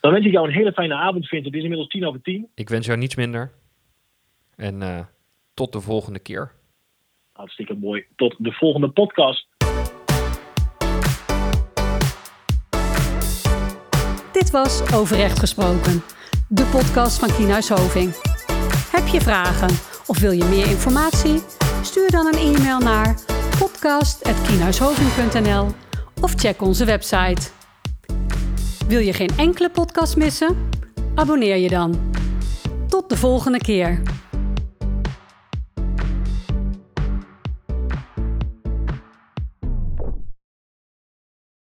Dan 0.00 0.12
wens 0.12 0.26
ik 0.26 0.32
jou 0.32 0.46
een 0.46 0.54
hele 0.54 0.72
fijne 0.72 0.94
avond, 0.94 1.28
Vincent. 1.28 1.44
Het 1.44 1.54
is 1.54 1.62
inmiddels 1.62 1.88
tien 1.88 2.06
over 2.06 2.22
tien. 2.22 2.48
Ik 2.54 2.68
wens 2.68 2.86
jou 2.86 2.98
niets 2.98 3.16
minder. 3.16 3.52
En 4.56 4.82
eh, 4.82 5.00
tot 5.54 5.72
de 5.72 5.80
volgende 5.80 6.18
keer. 6.18 6.52
Hartstikke 7.36 7.74
mooi. 7.74 8.04
Tot 8.16 8.34
de 8.38 8.52
volgende 8.52 8.90
podcast. 8.90 9.46
Dit 14.32 14.50
was 14.50 14.94
Overrecht 14.94 15.38
Gesproken, 15.38 16.02
de 16.48 16.68
podcast 16.72 17.18
van 17.18 17.28
Kienhuis 17.36 17.68
Hoving. 17.68 18.14
Heb 18.90 19.06
je 19.06 19.20
vragen 19.20 19.68
of 20.06 20.18
wil 20.18 20.30
je 20.30 20.44
meer 20.44 20.66
informatie? 20.66 21.40
Stuur 21.82 22.10
dan 22.10 22.26
een 22.26 22.54
e-mail 22.54 22.78
naar 22.78 23.14
podcast.kienhuishoving.nl 23.58 25.66
of 26.20 26.32
check 26.32 26.62
onze 26.62 26.84
website. 26.84 27.50
Wil 28.88 29.00
je 29.00 29.12
geen 29.12 29.30
enkele 29.36 29.70
podcast 29.70 30.16
missen? 30.16 30.70
Abonneer 31.14 31.56
je 31.56 31.68
dan. 31.68 32.12
Tot 32.88 33.08
de 33.08 33.16
volgende 33.16 33.58
keer. 33.58 34.02